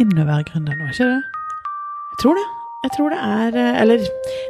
Det 0.00 0.06
er 0.06 0.14
inn 0.16 0.22
å 0.22 0.24
være 0.30 0.44
gründer 0.48 0.76
nå, 0.80 0.86
ikke 0.88 1.06
det? 1.10 1.16
Jeg 2.10 2.18
tror 2.22 2.38
det. 2.38 2.44
Jeg 2.86 2.92
tror 2.94 3.10
det 3.12 3.18
er 3.20 3.56
eh, 3.60 3.80
Eller 3.82 4.04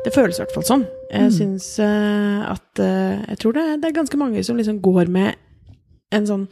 det 0.04 0.12
føles 0.14 0.36
i 0.38 0.42
hvert 0.44 0.52
fall 0.54 0.62
sånn. 0.68 0.84
Jeg 1.10 1.24
Mm. 1.26 1.32
syns 1.34 1.66
eh, 1.82 2.44
at 2.52 2.78
eh, 2.78 3.24
Jeg 3.32 3.38
tror 3.42 3.52
det, 3.56 3.64
det 3.82 3.88
er 3.88 3.96
ganske 3.98 4.16
mange 4.20 4.44
som 4.46 4.56
liksom 4.56 4.78
går 4.80 5.08
med 5.10 5.34
en 6.12 6.26
sånn 6.26 6.44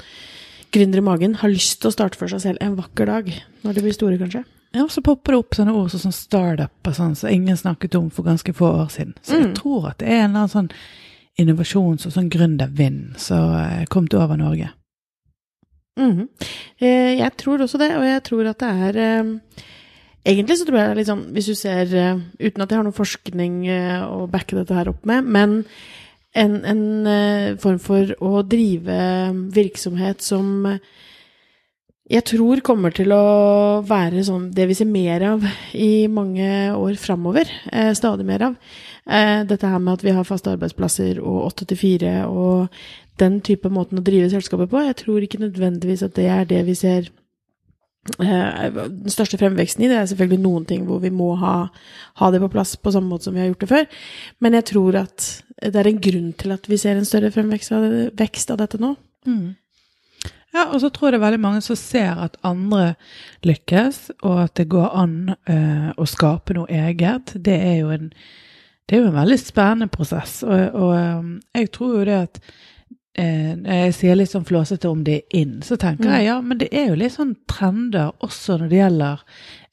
gründer 0.75 0.99
i 0.99 1.07
magen, 1.07 1.35
har 1.39 1.49
lyst 1.49 1.79
til 1.81 1.89
å 1.91 1.95
starte 1.95 2.19
for 2.19 2.27
seg 2.29 2.41
selv 2.43 2.59
en 2.61 2.75
vakker 2.77 3.07
dag. 3.07 3.31
Når 3.64 3.75
de 3.75 3.81
blir 3.87 3.95
store, 3.95 4.19
kanskje. 4.19 4.43
Ja, 4.75 4.82
og 4.82 4.91
så 4.91 5.00
popper 5.03 5.33
det 5.33 5.39
opp 5.39 5.55
sånne 5.55 5.72
ord 5.79 5.91
som 5.94 6.00
sånn 6.03 6.13
startup 6.19 6.86
og 6.91 6.94
sånn, 6.99 7.14
som 7.17 7.30
ingen 7.30 7.57
snakket 7.57 7.94
om 7.96 8.11
for 8.11 8.27
ganske 8.27 8.53
få 8.53 8.69
år 8.83 8.91
siden. 8.91 9.14
Så 9.22 9.39
jeg 9.39 9.46
Mm. 9.46 9.55
tror 9.55 9.89
at 9.91 9.99
det 9.99 10.08
er 10.08 10.25
en 10.27 10.35
eller 10.35 10.43
annen 10.44 10.49
sånn 10.50 10.71
innovasjons- 11.39 12.07
og 12.07 12.13
sånn 12.13 12.29
gründervind 12.30 13.17
som 13.19 13.55
kom 13.86 14.07
kommet 14.08 14.14
over 14.14 14.36
Norge. 14.36 14.71
Eh, 16.79 17.18
jeg 17.18 17.34
tror 17.40 17.64
også 17.64 17.80
det, 17.80 17.90
og 17.96 18.07
jeg 18.07 18.22
tror 18.29 18.52
at 18.52 18.62
det 18.62 18.70
er 18.88 19.02
eh, 19.04 19.34
Egentlig 20.29 20.58
så 20.58 20.66
tror 20.68 20.76
jeg 20.80 20.96
litt 20.98 21.08
sånn, 21.08 21.29
hvis 21.32 21.46
du 21.48 21.54
ser 21.57 21.93
eh, 21.96 22.18
Uten 22.43 22.64
at 22.64 22.71
jeg 22.71 22.80
har 22.80 22.84
noe 22.84 22.96
forskning 22.96 23.61
å 24.04 24.26
backe 24.30 24.58
dette 24.58 24.76
her 24.76 24.90
opp 24.90 25.07
med, 25.08 25.24
men 25.24 25.61
en, 26.36 26.58
en 26.68 27.57
form 27.58 27.79
for 27.80 28.11
å 28.22 28.43
drive 28.46 28.98
virksomhet 29.54 30.21
som 30.22 30.66
jeg 32.08 32.24
tror 32.24 32.62
kommer 32.64 32.94
til 32.96 33.12
å 33.12 33.80
være 33.84 34.22
sånn 34.24 34.46
det 34.56 34.64
vi 34.70 34.77
ser 34.77 34.88
mer 34.88 35.24
av 35.28 35.42
i 35.77 36.08
mange 36.08 36.70
år 36.72 36.96
framover. 37.00 37.50
Eh, 37.68 37.90
stadig 37.96 38.24
mer 38.24 38.46
av. 38.46 38.55
Eh, 39.05 39.44
dette 39.48 39.68
her 39.68 39.83
med 39.83 39.98
at 39.98 40.05
vi 40.06 40.14
har 40.16 40.24
faste 40.24 40.55
arbeidsplasser 40.55 41.20
og 41.20 41.50
åtte 41.50 41.68
til 41.68 41.80
fire 41.80 42.14
og 42.24 42.80
den 43.20 43.41
type 43.44 43.70
måten 43.72 44.00
å 44.00 44.05
drive 44.05 44.30
selskapet 44.33 44.70
på. 44.72 44.83
Jeg 44.86 44.98
tror 45.02 45.24
ikke 45.24 45.42
nødvendigvis 45.42 46.05
at 46.06 46.16
det 46.19 46.28
er 46.33 46.48
det 46.48 46.62
vi 46.66 46.77
ser 46.78 47.11
eh, 48.20 48.70
den 48.72 49.12
største 49.12 49.41
fremveksten 49.41 49.84
i. 49.84 49.91
Det 49.91 50.00
er 50.00 50.08
selvfølgelig 50.11 50.41
noen 50.44 50.66
ting 50.69 50.88
hvor 50.88 51.02
vi 51.05 51.12
må 51.14 51.34
ha, 51.41 51.56
ha 52.22 52.33
det 52.33 52.42
på 52.44 52.50
plass 52.55 52.77
på 52.77 52.94
samme 52.94 53.12
måte 53.12 53.28
som 53.28 53.36
vi 53.36 53.44
har 53.44 53.52
gjort 53.52 53.64
det 53.64 53.72
før. 53.74 54.02
Men 54.44 54.58
jeg 54.58 54.70
tror 54.72 55.02
at 55.05 55.30
det 55.58 55.78
er 55.80 55.91
en 55.91 56.02
grunn 56.02 56.34
til 56.39 56.55
at 56.55 56.69
vi 56.70 56.78
ser 56.80 56.98
en 56.98 57.08
større 57.08 57.33
fremvekst 57.34 57.74
av, 57.74 57.89
vekst 58.19 58.55
av 58.55 58.61
dette 58.62 58.80
nå. 58.83 58.94
Ja, 60.55 60.64
og 60.72 60.80
så 60.80 60.89
tror 60.89 61.08
jeg 61.08 61.14
det 61.14 61.19
er 61.20 61.27
veldig 61.27 61.41
mange 61.44 61.61
som 61.64 61.77
ser 61.77 62.20
at 62.24 62.39
andre 62.46 62.94
lykkes, 63.46 63.98
og 64.24 64.44
at 64.46 64.55
det 64.56 64.70
går 64.72 64.94
an 64.96 65.16
uh, 65.50 65.91
å 66.00 66.06
skape 66.08 66.56
noe 66.56 66.70
eget. 66.72 67.34
Det 67.36 67.56
er 67.56 67.77
jo 67.83 67.92
en, 67.92 68.08
det 68.89 68.96
er 68.96 69.02
jo 69.02 69.11
en 69.11 69.19
veldig 69.19 69.39
spennende 69.42 69.91
prosess. 69.92 70.41
Og, 70.46 70.64
og 70.72 70.94
um, 70.96 71.34
jeg 71.55 71.70
tror 71.77 71.98
jo 71.98 72.06
det 72.08 72.16
at 72.22 72.41
jeg 73.19 73.94
sier 73.94 74.16
litt 74.16 74.30
sånn 74.30 74.44
flåsete 74.47 74.88
om 74.91 75.02
det 75.05 75.14
er 75.19 75.41
inn, 75.41 75.61
så 75.62 75.77
tenker 75.77 76.05
Mm. 76.06 76.12
jeg 76.14 76.24
ja, 76.28 76.41
men 76.41 76.58
det 76.58 76.69
er 76.72 76.88
jo 76.88 76.94
litt 76.94 77.12
sånn 77.16 77.36
trender 77.50 78.12
også 78.22 78.58
når 78.61 78.69
det 78.69 78.78
gjelder 78.78 79.19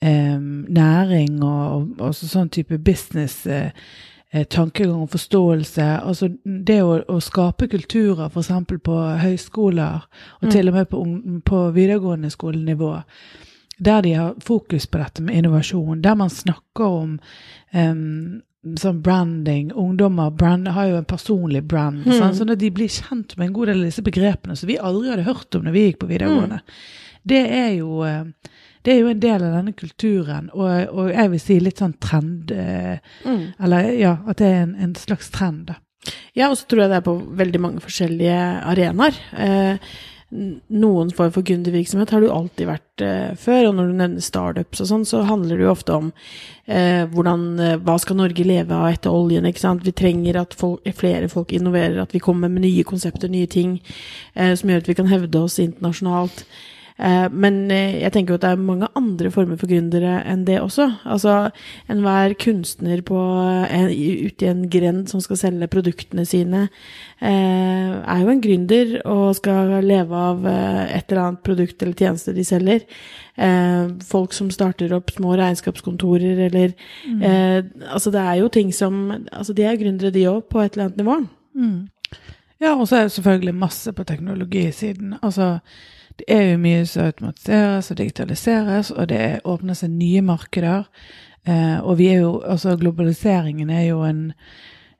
eh, 0.01 0.37
næring 0.39 1.43
og, 1.43 1.63
og, 1.75 2.01
og 2.01 2.13
sånn 2.15 2.49
type 2.49 2.77
business. 2.77 3.45
Eh, 3.47 3.71
eh, 4.33 4.43
tankegang 4.51 5.01
og 5.05 5.09
forståelse. 5.13 5.85
Altså 6.03 6.27
det 6.43 6.81
å, 6.83 6.97
å 7.07 7.19
skape 7.21 7.67
kulturer 7.71 8.25
f.eks. 8.29 8.49
på 8.83 8.97
høyskoler, 9.21 10.01
og 10.41 10.47
Mm. 10.47 10.51
til 10.51 10.67
og 10.67 10.73
med 10.73 10.89
på, 10.89 11.03
på 11.45 11.61
videregående 11.71 12.29
skolenivå, 12.33 13.03
der 13.79 14.01
de 14.01 14.13
har 14.13 14.33
fokus 14.39 14.87
på 14.87 14.97
dette 14.97 15.21
med 15.21 15.35
innovasjon, 15.35 16.01
der 16.01 16.15
man 16.15 16.29
snakker 16.29 16.83
om 16.85 17.19
em, 17.73 18.41
sånn 18.81 19.01
branding. 19.05 19.71
Ungdommer 19.77 20.33
brand, 20.35 20.67
har 20.73 20.89
jo 20.89 20.97
en 20.97 21.07
personlig 21.09 21.63
brand, 21.63 22.05
Mm. 22.05 22.17
Sånn, 22.17 22.35
sånn 22.35 22.51
at 22.51 22.59
de 22.59 22.71
blir 22.73 22.89
kjent 22.89 23.37
med 23.37 23.47
en 23.47 23.53
god 23.53 23.67
del 23.67 23.79
av 23.79 23.89
disse 23.89 24.01
begrepene 24.05 24.57
som 24.57 24.67
vi 24.67 24.77
aldri 24.77 25.09
hadde 25.09 25.27
hørt 25.29 25.55
om 25.55 25.63
når 25.63 25.71
vi 25.71 25.85
gikk 25.85 25.99
på 25.99 26.09
videregående. 26.09 26.61
Det 27.25 27.43
er 27.49 27.71
jo 27.77 28.03
eh, 28.03 28.23
det 28.85 28.93
er 28.93 28.99
jo 28.99 29.07
en 29.09 29.19
del 29.19 29.43
av 29.43 29.53
denne 29.55 29.73
kulturen, 29.73 30.49
og, 30.53 30.67
og 30.93 31.07
jeg 31.09 31.29
vil 31.31 31.39
si 31.41 31.55
litt 31.59 31.79
sånn 31.81 31.95
trend 31.97 32.51
mm. 32.53 33.45
Eller 33.65 33.87
ja, 33.97 34.19
at 34.29 34.37
det 34.37 34.45
er 34.45 34.59
en, 34.61 34.75
en 34.75 34.93
slags 34.93 35.31
trend, 35.33 35.71
da. 35.71 35.79
Ja, 36.37 36.51
og 36.51 36.57
så 36.59 36.67
tror 36.69 36.83
jeg 36.83 36.91
det 36.91 36.99
er 36.99 37.07
på 37.07 37.15
veldig 37.39 37.61
mange 37.63 37.81
forskjellige 37.81 38.41
arenaer. 38.69 39.17
Eh, 39.41 39.95
noen 40.33 41.11
form 41.13 41.31
for 41.31 41.45
gründervirksomhet 41.45 42.09
har 42.11 42.23
du 42.23 42.31
alltid 42.33 42.67
vært 42.67 43.03
eh, 43.05 43.35
før, 43.39 43.69
og 43.69 43.75
når 43.77 43.89
du 43.89 43.97
nevner 43.99 44.25
startups 44.25 44.81
og 44.81 44.89
sånn, 44.89 45.05
så 45.07 45.21
handler 45.27 45.59
det 45.59 45.67
jo 45.67 45.71
ofte 45.71 45.95
om 45.95 46.07
eh, 46.65 47.05
hvordan, 47.11 47.45
eh, 47.61 47.75
hva 47.85 47.97
skal 48.01 48.17
Norge 48.19 48.47
leve 48.47 48.73
av 48.75 48.89
etter 48.89 49.13
oljen, 49.13 49.45
ikke 49.45 49.61
sant? 49.61 49.85
Vi 49.85 49.93
trenger 49.95 50.41
at 50.41 50.57
folk, 50.57 50.85
flere 50.97 51.29
folk 51.31 51.53
innoverer, 51.55 52.01
at 52.01 52.15
vi 52.15 52.23
kommer 52.23 52.51
med 52.51 52.65
nye 52.65 52.85
konsepter, 52.87 53.31
nye 53.31 53.49
ting, 53.51 53.77
eh, 54.33 54.55
som 54.57 54.71
gjør 54.71 54.83
at 54.83 54.89
vi 54.91 54.97
kan 54.97 55.11
hevde 55.13 55.45
oss 55.45 55.59
internasjonalt. 55.61 56.45
Eh, 56.97 57.27
Men 57.31 57.71
eh, 57.73 57.97
jeg 57.99 58.13
tenker 58.15 58.33
jo 58.33 58.39
at 58.39 58.45
det 58.45 58.51
er 58.55 58.61
mange 58.61 58.87
andre 58.95 59.31
former 59.33 59.59
for 59.59 59.71
gründere 59.71 60.21
enn 60.23 60.45
det 60.47 60.61
også. 60.61 60.87
Altså 61.03 61.35
enhver 61.91 62.35
kunstner 62.39 63.01
på 63.05 63.19
en, 63.19 63.89
ute 63.91 64.45
i 64.47 64.51
en 64.51 64.63
grend 64.71 65.09
som 65.11 65.23
skal 65.23 65.39
selge 65.41 65.69
produktene 65.71 66.25
sine, 66.27 66.67
eh, 67.19 67.91
er 67.99 68.23
jo 68.23 68.31
en 68.31 68.43
gründer 68.43 68.95
og 69.03 69.35
skal 69.41 69.75
leve 69.83 70.15
av 70.31 70.47
et 70.47 71.11
eller 71.11 71.23
annet 71.25 71.43
produkt 71.45 71.83
eller 71.83 71.97
tjeneste 71.99 72.35
de 72.35 72.45
selger. 72.47 72.85
Folk 74.07 74.31
som 74.31 74.47
starter 74.53 74.93
opp 74.95 75.11
små 75.11 75.33
regnskapskontorer 75.35 76.45
eller 76.45 76.71
mm. 77.03 77.25
Altså 77.91 78.13
det 78.15 78.21
er 78.21 78.37
jo 78.39 78.47
ting 78.47 78.69
som 78.71 79.09
Altså 79.11 79.51
de 79.51 79.65
er 79.67 79.75
gründere 79.75 80.13
de 80.15 80.23
òg, 80.31 80.45
på 80.47 80.61
et 80.63 80.77
eller 80.77 80.85
annet 80.85 81.01
nivå. 81.01 81.17
Mm. 81.59 81.89
Ja, 82.63 82.71
og 82.77 82.87
så 82.87 82.95
er 83.01 83.09
det 83.09 83.15
selvfølgelig 83.17 83.55
masse 83.59 83.91
på 83.91 84.05
teknologisiden. 84.07 85.17
Altså, 85.21 85.57
det 86.17 86.25
er 86.31 86.51
jo 86.51 86.57
mye 86.57 86.85
som 86.87 87.05
automatiseres 87.09 87.91
og 87.91 87.97
digitaliseres, 87.97 88.91
og 88.91 89.07
det 89.09 89.41
åpner 89.43 89.73
seg 89.75 89.89
nye 89.91 90.21
markeder. 90.21 90.85
Eh, 91.47 91.77
og 91.83 91.97
vi 91.97 92.07
er 92.13 92.21
jo 92.23 92.41
Altså, 92.47 92.75
globaliseringen 92.77 93.69
er 93.69 93.83
jo 93.89 94.01
en 94.03 94.33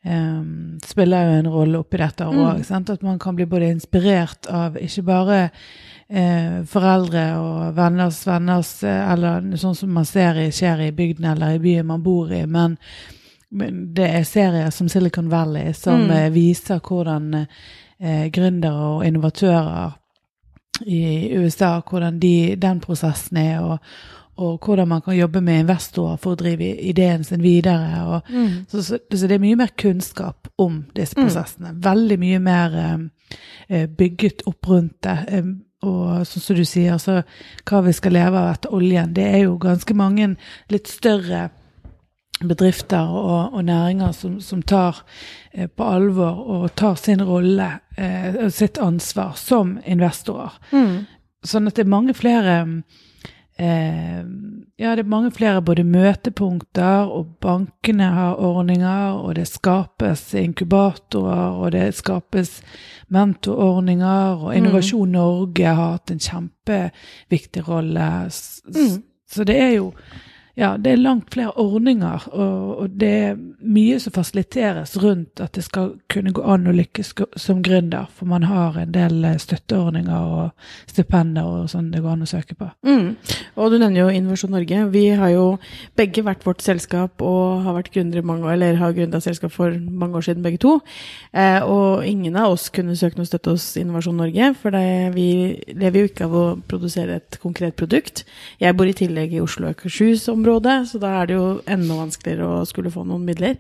eh, 0.06 0.44
Spiller 0.86 1.26
jo 1.26 1.40
en 1.40 1.48
rolle 1.50 1.80
oppi 1.80 1.98
dette 1.98 2.26
òg. 2.28 2.62
At 2.70 3.02
man 3.04 3.20
kan 3.20 3.36
bli 3.36 3.46
både 3.46 3.72
inspirert 3.72 4.46
av 4.52 4.78
ikke 4.78 5.04
bare 5.08 5.40
eh, 6.10 6.62
foreldre 6.70 7.26
og 7.40 7.76
venners 7.78 8.22
venners, 8.28 8.84
eh, 8.84 9.12
eller 9.14 9.56
sånn 9.58 9.76
som 9.76 9.90
man 9.94 10.06
ser 10.06 10.38
i, 10.38 10.52
skjer 10.52 10.88
i 10.88 10.92
bygden 10.92 11.26
eller 11.32 11.56
i 11.56 11.60
byen 11.64 11.86
man 11.88 12.04
bor 12.04 12.32
i, 12.34 12.46
men 12.46 12.78
men 13.56 13.94
det 13.96 14.08
er 14.10 14.24
serier 14.28 14.70
som 14.74 14.90
Silicon 14.90 15.30
Valley 15.32 15.74
som 15.74 16.02
Mm. 16.08 16.12
eh, 16.12 16.30
viser 16.34 16.80
hvordan 16.80 17.46
eh, 18.00 18.26
gründere 18.30 18.98
og 18.98 19.06
innovatører 19.06 19.94
i 20.82 21.38
USA, 21.38 21.80
hvordan 21.82 22.20
de, 22.20 22.56
den 22.60 22.82
prosessen 22.84 23.38
er, 23.38 23.60
og, 23.64 23.78
og 24.36 24.58
hvordan 24.66 24.88
man 24.88 25.02
kan 25.02 25.16
jobbe 25.16 25.42
med 25.42 25.64
investorer 25.64 26.18
for 26.22 26.36
å 26.36 26.40
drive 26.40 26.74
ideen 26.84 27.24
sin 27.24 27.44
videre. 27.44 28.02
Og, 28.12 28.32
så, 28.72 28.84
så, 28.84 29.00
så 29.00 29.28
det 29.30 29.38
er 29.38 29.44
mye 29.46 29.60
mer 29.60 29.72
kunnskap 29.80 30.50
om 30.62 30.84
disse 30.96 31.16
prosessene. 31.16 31.76
Veldig 31.86 32.18
mye 32.20 32.42
mer 32.44 32.80
eh, 32.82 32.98
eh, 33.70 33.86
bygget 33.88 34.44
opp 34.52 34.72
rundt 34.72 34.98
det. 35.08 35.20
Eh, 35.30 35.54
og 35.86 36.26
sånn 36.26 36.42
som 36.42 36.58
du 36.58 36.66
sier, 36.66 36.98
så 36.98 37.20
hva 37.70 37.82
vi 37.86 37.94
skal 37.94 38.16
leve 38.16 38.40
av 38.40 38.56
etter 38.56 38.74
oljen, 38.74 39.12
det 39.14 39.26
er 39.28 39.44
jo 39.44 39.60
ganske 39.62 39.94
mange 39.98 40.32
litt 40.74 40.90
større 40.90 41.50
bedrifter 42.48 43.08
og, 43.10 43.54
og 43.54 43.66
næringer 43.66 44.12
som, 44.14 44.40
som 44.42 44.62
tar 44.62 45.04
eh, 45.54 45.68
på 45.68 45.84
alvor 45.84 46.42
og 46.56 46.70
tar 46.76 46.96
sin 46.96 47.22
rolle 47.26 47.72
eh, 47.98 48.36
og 48.46 48.52
sitt 48.54 48.78
ansvar 48.82 49.34
som 49.40 49.78
investorer. 49.86 50.58
Sånn 51.46 51.68
at 51.70 51.76
det 51.78 51.86
er 51.86 51.92
mange 51.94 52.14
flere 52.18 52.56
eh, 53.58 54.24
Ja, 54.78 54.96
det 54.96 55.06
er 55.06 55.08
mange 55.08 55.30
flere 55.32 55.62
både 55.64 55.84
møtepunkter, 55.88 57.08
og 57.08 57.38
bankene 57.40 58.10
har 58.12 58.36
ordninger, 58.44 59.14
og 59.24 59.36
det 59.38 59.46
skapes 59.48 60.34
inkubatorer, 60.36 61.54
og 61.56 61.72
det 61.72 61.94
skapes 61.96 62.58
mentorordninger, 63.10 64.44
og 64.44 64.56
Innovasjon 64.58 65.12
Norge 65.16 65.66
har 65.66 65.94
hatt 65.96 66.12
en 66.12 66.20
kjempeviktig 66.20 67.64
rolle. 67.68 68.10
S- 68.30 68.62
Så 69.28 69.44
det 69.44 69.56
er 69.62 69.72
jo 69.78 69.94
ja, 70.56 70.78
det 70.80 70.94
er 70.94 71.02
langt 71.02 71.34
flere 71.34 71.52
ordninger, 71.60 72.30
og, 72.32 72.78
og 72.80 72.94
det 73.00 73.12
er 73.12 73.40
mye 73.66 73.98
som 74.00 74.14
fasiliteres 74.16 74.96
rundt 75.04 75.42
at 75.44 75.58
det 75.58 75.66
skal 75.66 75.90
kunne 76.12 76.32
gå 76.36 76.44
an 76.48 76.70
å 76.70 76.74
lykkes 76.76 77.12
som 77.42 77.60
gründer, 77.66 78.08
for 78.16 78.30
man 78.30 78.46
har 78.48 78.78
en 78.80 78.94
del 78.96 79.18
eh, 79.28 79.36
støtteordninger 79.42 80.16
og 80.16 80.70
stipender 80.88 81.44
og 81.44 81.68
sånn 81.72 81.90
det 81.92 82.00
går 82.04 82.14
an 82.14 82.24
å 82.24 82.30
søke 82.30 82.56
på. 82.56 82.70
Mm. 82.88 83.10
Og 83.60 83.74
du 83.74 83.78
nevner 83.82 84.00
jo 84.00 84.14
Innovasjon 84.16 84.54
Norge. 84.56 84.86
Vi 84.94 85.04
har 85.20 85.34
jo 85.34 85.46
begge 86.00 86.24
vært 86.24 86.46
vårt 86.48 86.64
selskap 86.64 87.24
og 87.26 87.66
har 87.66 87.76
vært 87.76 87.92
gründere 87.96 88.24
i 88.24 88.30
mange 88.32 88.48
år, 88.48 88.56
eller 88.56 88.80
har 88.80 88.96
gründa 88.96 89.20
selskap 89.24 89.52
for 89.52 89.76
mange 89.76 90.22
år 90.22 90.28
siden 90.30 90.46
begge 90.46 90.62
to. 90.64 90.78
Eh, 91.36 91.60
og 91.68 92.08
ingen 92.08 92.40
av 92.40 92.56
oss 92.56 92.70
kunne 92.72 92.96
søkt 92.96 93.20
noe 93.20 93.28
støtte 93.28 93.58
hos 93.58 93.68
Innovasjon 93.82 94.24
Norge, 94.24 94.54
for 94.62 94.76
det, 94.76 95.12
vi 95.18 95.28
lever 95.76 96.00
jo 96.06 96.14
ikke 96.14 96.30
av 96.30 96.40
å 96.40 96.48
produsere 96.64 97.20
et 97.20 97.40
konkret 97.44 97.76
produkt. 97.76 98.24
Jeg 98.64 98.80
bor 98.80 98.88
i 98.88 98.96
tillegg 98.96 99.36
i 99.36 99.44
Oslo 99.44 99.68
og 99.68 99.76
Akershus-området, 99.76 100.45
området, 100.46 100.90
så 100.90 101.00
da 101.02 101.12
er 101.22 101.28
det 101.28 101.36
jo 101.36 101.46
enda 101.68 101.98
vanskeligere 101.98 102.46
å 102.46 102.66
skulle 102.68 102.92
få 102.94 103.06
noen 103.06 103.26
midler. 103.26 103.58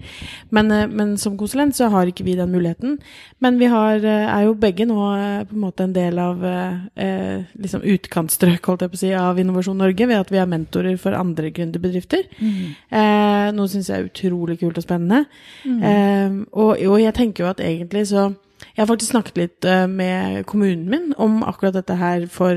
Men, 0.49 0.71
eh, 0.71 0.87
men 0.87 1.17
som 1.17 1.37
konsulent 1.37 1.75
så 1.75 1.89
har 1.89 2.05
ikke 2.05 2.23
vi 2.23 2.35
den 2.35 2.51
muligheten. 2.51 2.99
Men 3.39 3.57
vi 3.57 3.65
har, 3.65 3.97
eh, 3.97 4.27
er 4.27 4.45
jo 4.45 4.53
begge 4.53 4.85
nå 4.85 4.99
eh, 5.15 5.43
på 5.45 5.55
en 5.55 5.61
måte 5.61 5.83
en 5.83 5.93
del 5.93 6.19
av 6.19 6.43
eh, 6.43 7.43
liksom 7.57 7.81
utkantstrøk, 7.81 8.63
holdt 8.65 8.81
jeg 8.81 8.91
på 8.91 8.95
å 8.95 9.03
si, 9.03 9.13
av 9.13 9.39
Innovasjon 9.39 9.77
Norge, 9.77 10.07
ved 10.07 10.19
at 10.19 10.31
vi 10.31 10.37
er 10.37 10.45
mentorer 10.45 10.97
for 10.97 11.13
andre 11.13 11.51
gründerbedrifter. 11.51 12.25
Mm. 12.39 12.75
Eh, 12.91 13.51
noe 13.51 13.67
syns 13.67 13.89
jeg 13.89 13.99
er 13.99 14.09
utrolig 14.09 14.59
kult 14.59 14.77
og 14.77 14.85
spennende. 14.85 15.25
Mm. 15.65 15.81
Eh, 15.81 16.45
og, 16.53 16.77
og 16.77 16.99
jeg 17.01 17.13
tenker 17.13 17.43
jo 17.45 17.49
at 17.49 17.63
egentlig 17.63 18.07
så 18.07 18.33
Jeg 18.75 18.81
har 18.81 18.87
faktisk 18.87 19.11
snakket 19.11 19.37
litt 19.37 19.65
med 19.87 20.45
kommunen 20.47 20.89
min 20.89 21.13
om 21.17 21.43
akkurat 21.43 21.75
dette 21.75 21.95
her 21.95 22.25
for 22.27 22.55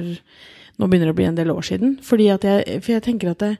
nå 0.79 0.87
begynner 0.87 1.11
det 1.11 1.15
å 1.15 1.19
bli 1.19 1.27
en 1.27 1.39
del 1.39 1.51
år 1.51 1.67
siden. 1.67 1.97
Fordi 2.03 2.29
at 2.33 2.47
jeg, 2.47 2.81
for 2.85 2.95
jeg 2.95 3.05
tenker 3.07 3.33
at 3.33 3.43
det, 3.43 3.53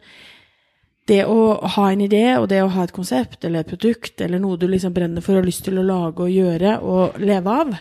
det 1.09 1.23
å 1.29 1.57
ha 1.77 1.89
en 1.93 2.05
idé, 2.05 2.25
og 2.39 2.49
det 2.53 2.61
å 2.63 2.71
ha 2.75 2.85
et 2.85 2.95
konsept 2.95 3.45
eller 3.47 3.65
et 3.65 3.73
produkt, 3.73 4.21
eller 4.25 4.43
noe 4.43 4.61
du 4.61 4.69
liksom 4.69 4.95
brenner 4.97 5.25
for 5.25 5.37
og 5.37 5.43
har 5.43 5.49
lyst 5.49 5.65
til 5.69 5.81
å 5.81 5.87
lage 5.87 6.27
og 6.27 6.33
gjøre 6.33 6.79
og 6.85 7.19
leve 7.23 7.57
av, 7.63 7.75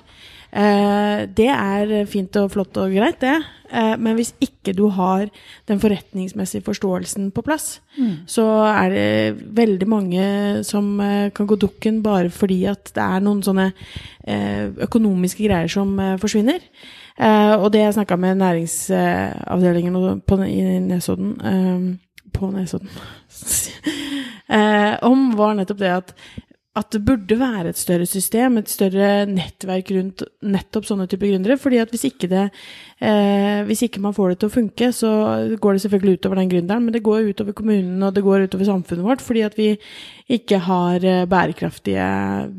eh, 0.52 1.28
det 1.28 1.52
er 1.52 1.94
fint 2.10 2.40
og 2.40 2.52
flott 2.56 2.80
og 2.82 2.96
greit, 2.96 3.20
det. 3.24 3.36
Eh, 3.68 3.96
men 4.00 4.16
hvis 4.16 4.32
ikke 4.40 4.72
du 4.76 4.86
har 4.96 5.28
den 5.68 5.82
forretningsmessige 5.84 6.64
forståelsen 6.64 7.32
på 7.36 7.44
plass, 7.44 7.82
mm. 7.98 8.14
så 8.30 8.46
er 8.70 8.94
det 8.94 9.48
veldig 9.60 9.90
mange 9.92 10.28
som 10.68 10.96
eh, 11.04 11.28
kan 11.36 11.50
gå 11.50 11.60
dukken 11.60 12.00
bare 12.06 12.32
fordi 12.32 12.64
at 12.72 12.94
det 12.96 13.04
er 13.04 13.26
noen 13.26 13.44
sånne 13.44 13.74
eh, 14.24 14.72
økonomiske 14.88 15.44
greier 15.50 15.72
som 15.72 15.98
eh, 16.00 16.16
forsvinner. 16.22 16.64
Uh, 17.18 17.58
og 17.58 17.72
det 17.74 17.80
jeg 17.82 17.96
snakka 17.96 18.14
med 18.22 18.38
næringsavdelingen 18.38 20.20
på, 20.22 20.36
i 20.46 20.60
Nesodden 20.86 21.32
På 22.34 22.52
Nesodden 22.54 22.92
eh, 24.48 24.94
om, 25.06 25.32
var 25.38 25.56
nettopp 25.58 25.80
det 25.82 25.94
at, 25.94 26.14
at 26.78 26.92
det 26.94 27.02
burde 27.06 27.38
være 27.40 27.72
et 27.72 27.80
større 27.80 28.06
system, 28.10 28.60
et 28.60 28.70
større 28.70 29.26
nettverk 29.30 29.90
rundt 29.96 30.24
nettopp 30.46 30.86
sånne 30.88 31.08
typer 31.10 31.32
gründere. 31.32 31.58
fordi 31.58 31.80
at 31.82 31.94
hvis 31.94 32.06
ikke, 32.12 32.30
det, 32.32 32.44
hvis 33.70 33.82
ikke 33.88 34.04
man 34.04 34.14
får 34.14 34.30
det 34.30 34.40
til 34.42 34.52
å 34.52 34.56
funke, 34.58 34.92
så 34.94 35.12
går 35.58 35.74
det 35.74 35.84
selvfølgelig 35.86 36.20
utover 36.20 36.42
den 36.42 36.52
gründeren, 36.54 36.86
men 36.86 36.94
det 36.94 37.04
går 37.08 37.32
utover 37.32 37.58
kommunen 37.58 38.04
og 38.04 38.14
det 38.14 38.26
går 38.28 38.46
utover 38.46 38.70
samfunnet 38.70 39.08
vårt, 39.10 39.26
fordi 39.26 39.46
at 39.48 39.58
vi 39.58 39.74
ikke 40.38 40.62
har 40.68 41.10
bærekraftige 41.32 42.08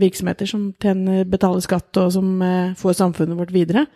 virksomheter 0.01 0.51
som 0.51 0.71
tjener, 0.83 1.23
betaler 1.29 1.63
skatt 1.63 2.03
og 2.03 2.13
som 2.17 2.39
får 2.81 2.99
samfunnet 3.05 3.39
vårt 3.39 3.55
videre. 3.55 3.87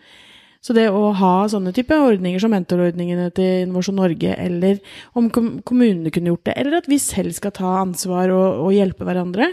Så 0.62 0.74
det 0.76 0.84
å 0.94 1.08
ha 1.18 1.32
sånne 1.50 1.72
type 1.74 1.96
ordninger 1.98 2.38
som 2.42 2.52
mentorordningene 2.54 3.32
til 3.34 3.64
Innovasjon 3.64 3.98
Norge, 3.98 4.34
eller 4.38 4.78
om 5.18 5.26
kommunene 5.32 6.12
kunne 6.14 6.30
gjort 6.30 6.46
det, 6.46 6.54
eller 6.60 6.78
at 6.78 6.90
vi 6.90 7.00
selv 7.02 7.34
skal 7.34 7.54
ta 7.56 7.80
ansvar 7.80 8.30
og, 8.30 8.60
og 8.68 8.76
hjelpe 8.76 9.06
hverandre 9.08 9.52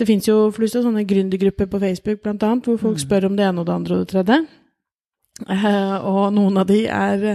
Det 0.00 0.08
fins 0.08 0.26
jo 0.26 0.48
flust 0.56 0.78
av 0.78 0.86
sånne 0.86 1.04
gründergrupper 1.04 1.68
på 1.68 1.78
Facebook, 1.82 2.22
blant 2.24 2.42
annet, 2.42 2.64
hvor 2.66 2.80
folk 2.80 2.96
mm. 2.96 3.02
spør 3.02 3.28
om 3.28 3.34
det 3.36 3.44
ene 3.44 3.60
og 3.60 3.68
det 3.68 3.74
andre 3.74 3.96
og 3.98 4.00
det 4.00 4.10
tredje. 4.14 4.38
Uh, 5.44 5.96
og 6.08 6.22
noen 6.36 6.56
av 6.62 6.66
de 6.68 6.78
er 6.88 7.26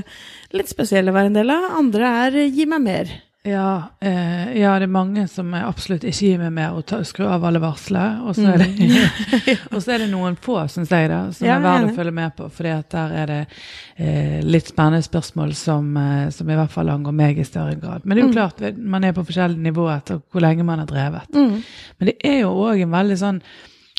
litt 0.54 0.72
spesielle 0.72 1.14
å 1.14 1.16
være 1.16 1.30
en 1.30 1.38
del 1.38 1.54
av, 1.54 1.68
andre 1.78 2.10
er 2.26 2.40
gi 2.50 2.66
meg 2.70 2.82
mer. 2.82 3.14
Ja, 3.46 3.84
eh, 4.02 4.58
ja, 4.58 4.72
det 4.80 4.88
er 4.88 4.92
mange 4.92 5.28
som 5.30 5.52
absolutt 5.54 6.04
ikke 6.08 6.30
gir 6.32 6.40
meg 6.42 6.54
mer 6.56 6.74
å 6.80 7.02
skru 7.06 7.28
av 7.30 7.44
alle 7.46 7.60
varsler. 7.62 8.24
Og 8.26 8.34
så 8.34 8.48
er, 8.56 8.64
mm. 8.66 8.96
er, 9.94 10.02
det 10.02 10.08
noen 10.10 10.38
få, 10.42 10.58
syns 10.72 10.90
jeg, 10.90 11.12
da, 11.12 11.20
som 11.36 11.46
ja, 11.46 11.60
er 11.60 11.66
verdt 11.66 11.92
å 11.92 11.98
følge 12.00 12.16
med 12.18 12.34
på. 12.40 12.50
For 12.56 12.66
der 12.96 13.14
er 13.22 13.30
det 13.30 13.38
eh, 13.46 14.40
litt 14.42 14.72
spennende 14.74 15.06
spørsmål 15.06 15.54
som, 15.60 15.94
eh, 16.02 16.26
som, 16.34 16.50
i 16.50 16.58
hvert 16.58 16.74
fall 16.74 16.90
angår 16.96 17.16
meg 17.22 17.38
i 17.38 17.46
større 17.46 17.78
grad. 17.78 18.02
Men 18.02 18.18
det 18.18 18.24
er 18.24 18.26
jo 18.26 18.34
mm. 18.34 18.40
klart, 18.40 18.82
man 18.96 19.06
er 19.06 19.14
på 19.14 19.28
forskjellige 19.30 19.68
nivåer 19.70 20.00
etter 20.00 20.24
hvor 20.26 20.46
lenge 20.48 20.66
man 20.66 20.82
har 20.82 20.90
drevet. 20.90 21.30
Mm. 21.38 21.62
Men 22.00 22.12
det 22.12 22.18
er 22.26 22.42
jo 22.42 22.52
òg 22.66 22.82
en 22.82 22.98
veldig 22.98 23.22
sånn 23.22 23.42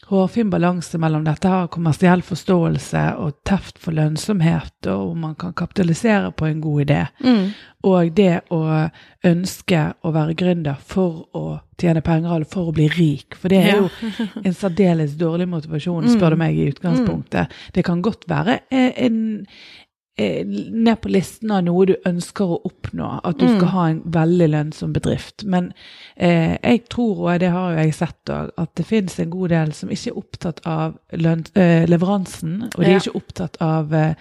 hårfin 0.06 0.50
balanse 0.50 0.98
mellom 1.02 1.24
dette 1.26 1.50
her 1.50 1.70
kommersiell 1.72 2.22
forståelse 2.22 3.04
og 3.22 3.40
teft 3.46 3.80
for 3.82 3.96
lønnsomhet, 3.96 4.74
og 4.86 5.12
om 5.12 5.24
man 5.26 5.34
kan 5.38 5.54
kapitalisere 5.56 6.30
på 6.32 6.46
en 6.46 6.60
god 6.62 6.84
idé, 6.84 7.00
mm. 7.24 7.46
og 7.90 8.12
det 8.14 8.44
å 8.54 8.60
ønske 9.26 9.82
å 10.06 10.12
være 10.14 10.36
gründer 10.38 10.78
for 10.78 11.24
å 11.34 11.44
tjene 11.80 12.04
penger 12.06 12.36
eller 12.36 12.48
for 12.48 12.70
å 12.70 12.76
bli 12.76 12.86
rik. 12.94 13.34
For 13.36 13.52
det 13.52 13.58
er 13.66 13.80
jo 13.82 13.88
en 14.46 14.54
særdeles 14.54 15.16
dårlig 15.18 15.48
motivasjon, 15.50 16.06
spør 16.14 16.36
du 16.36 16.38
mm. 16.38 16.44
meg, 16.44 16.60
i 16.60 16.70
utgangspunktet. 16.70 17.50
Mm. 17.50 17.74
Det 17.74 17.84
kan 17.90 18.04
godt 18.06 18.30
være 18.30 18.60
en, 18.70 19.18
Eh, 19.46 19.85
ned 20.16 21.00
på 21.02 21.10
listen 21.12 21.50
av 21.52 21.64
noe 21.66 21.86
du 21.90 21.94
ønsker 22.08 22.48
å 22.48 22.60
oppnå. 22.64 23.08
At 23.20 23.36
du 23.36 23.44
mm. 23.44 23.56
skal 23.56 23.72
ha 23.74 23.86
en 23.90 24.02
veldig 24.14 24.48
lønnsom 24.54 24.94
bedrift. 24.96 25.44
Men 25.44 25.72
eh, 26.14 26.56
jeg 26.56 26.86
tror, 26.92 27.20
og 27.26 27.40
det 27.42 27.50
har 27.52 27.74
jo 27.74 27.82
jeg 27.84 27.96
sett 27.98 28.32
òg, 28.32 28.52
at 28.56 28.72
det 28.80 28.86
finnes 28.88 29.18
en 29.20 29.34
god 29.34 29.52
del 29.52 29.74
som 29.76 29.92
ikke 29.92 30.12
er 30.14 30.20
opptatt 30.22 30.62
av 30.64 30.96
eh, 31.12 31.84
leveransen. 31.88 32.62
Og 32.70 32.78
de 32.80 32.94
er 32.94 33.02
ikke 33.02 33.20
opptatt 33.20 33.60
av 33.64 33.92
eh, 33.96 34.14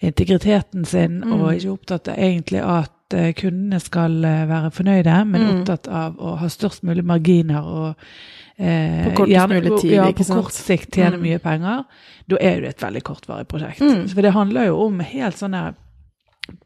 integriteten 0.00 0.84
sin, 0.84 1.20
mm. 1.22 1.36
og 1.38 1.52
ikke 1.54 1.74
opptatt 1.74 2.10
av 2.10 2.18
egentlig 2.18 2.64
at 2.64 3.14
eh, 3.14 3.30
kundene 3.38 3.78
skal 3.82 4.18
eh, 4.24 4.44
være 4.50 4.74
fornøyde, 4.74 5.20
men 5.30 5.44
mm. 5.44 5.52
opptatt 5.54 5.88
av 5.90 6.18
å 6.18 6.34
ha 6.42 6.50
størst 6.50 6.82
mulig 6.86 7.06
marginer 7.06 7.62
og 7.62 7.88
eh, 7.94 8.04
på 8.58 9.10
kortest 9.20 9.52
mulig 9.52 9.74
tid, 9.80 9.92
ja, 9.94 10.06
på 10.12 10.24
kort 10.26 10.56
sikt 10.56 10.96
tjene 10.96 11.14
mm. 11.14 11.22
mye 11.22 11.42
penger, 11.42 11.84
da 12.26 12.40
er 12.42 12.64
det 12.64 12.72
et 12.72 12.82
veldig 12.82 13.02
kortvarig 13.06 13.46
prosjekt. 13.50 13.84
Mm. 13.84 14.08
For 14.10 14.26
det 14.26 14.34
handler 14.34 14.72
jo 14.72 14.80
om 14.88 14.98
helt 15.00 15.38
sånn 15.38 15.54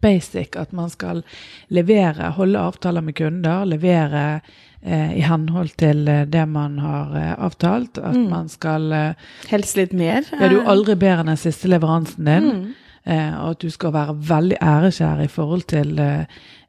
basic 0.03 0.57
at 0.57 0.73
man 0.73 0.91
skal 0.91 1.23
levere, 1.69 2.33
holde 2.37 2.61
avtaler 2.61 3.05
med 3.05 3.17
kunder, 3.19 3.65
levere 3.67 4.25
eh, 4.83 5.17
i 5.19 5.25
henhold 5.27 5.75
til 5.81 6.07
eh, 6.09 6.25
det 6.31 6.45
man 6.51 6.79
har 6.83 7.17
eh, 7.19 7.33
avtalt. 7.39 7.99
At 7.99 8.17
mm. 8.17 8.29
man 8.31 8.51
skal 8.53 8.93
eh, 8.93 9.27
Helst 9.51 9.79
litt 9.79 9.95
mer. 9.97 10.27
Ja, 10.33 10.51
du 10.51 10.61
er 10.61 10.71
aldri 10.73 10.97
bedre 10.97 11.25
enn 11.25 11.35
den 11.35 11.41
siste 11.41 11.71
leveransen 11.71 12.29
din. 12.29 12.51
Eh, 13.05 13.35
og 13.35 13.57
at 13.57 13.63
du 13.65 13.71
skal 13.71 13.95
være 13.95 14.19
veldig 14.29 14.59
æreskjær 14.63 15.23
i 15.25 15.31
forhold 15.31 15.65
til 15.73 15.99
eh, 15.99 16.27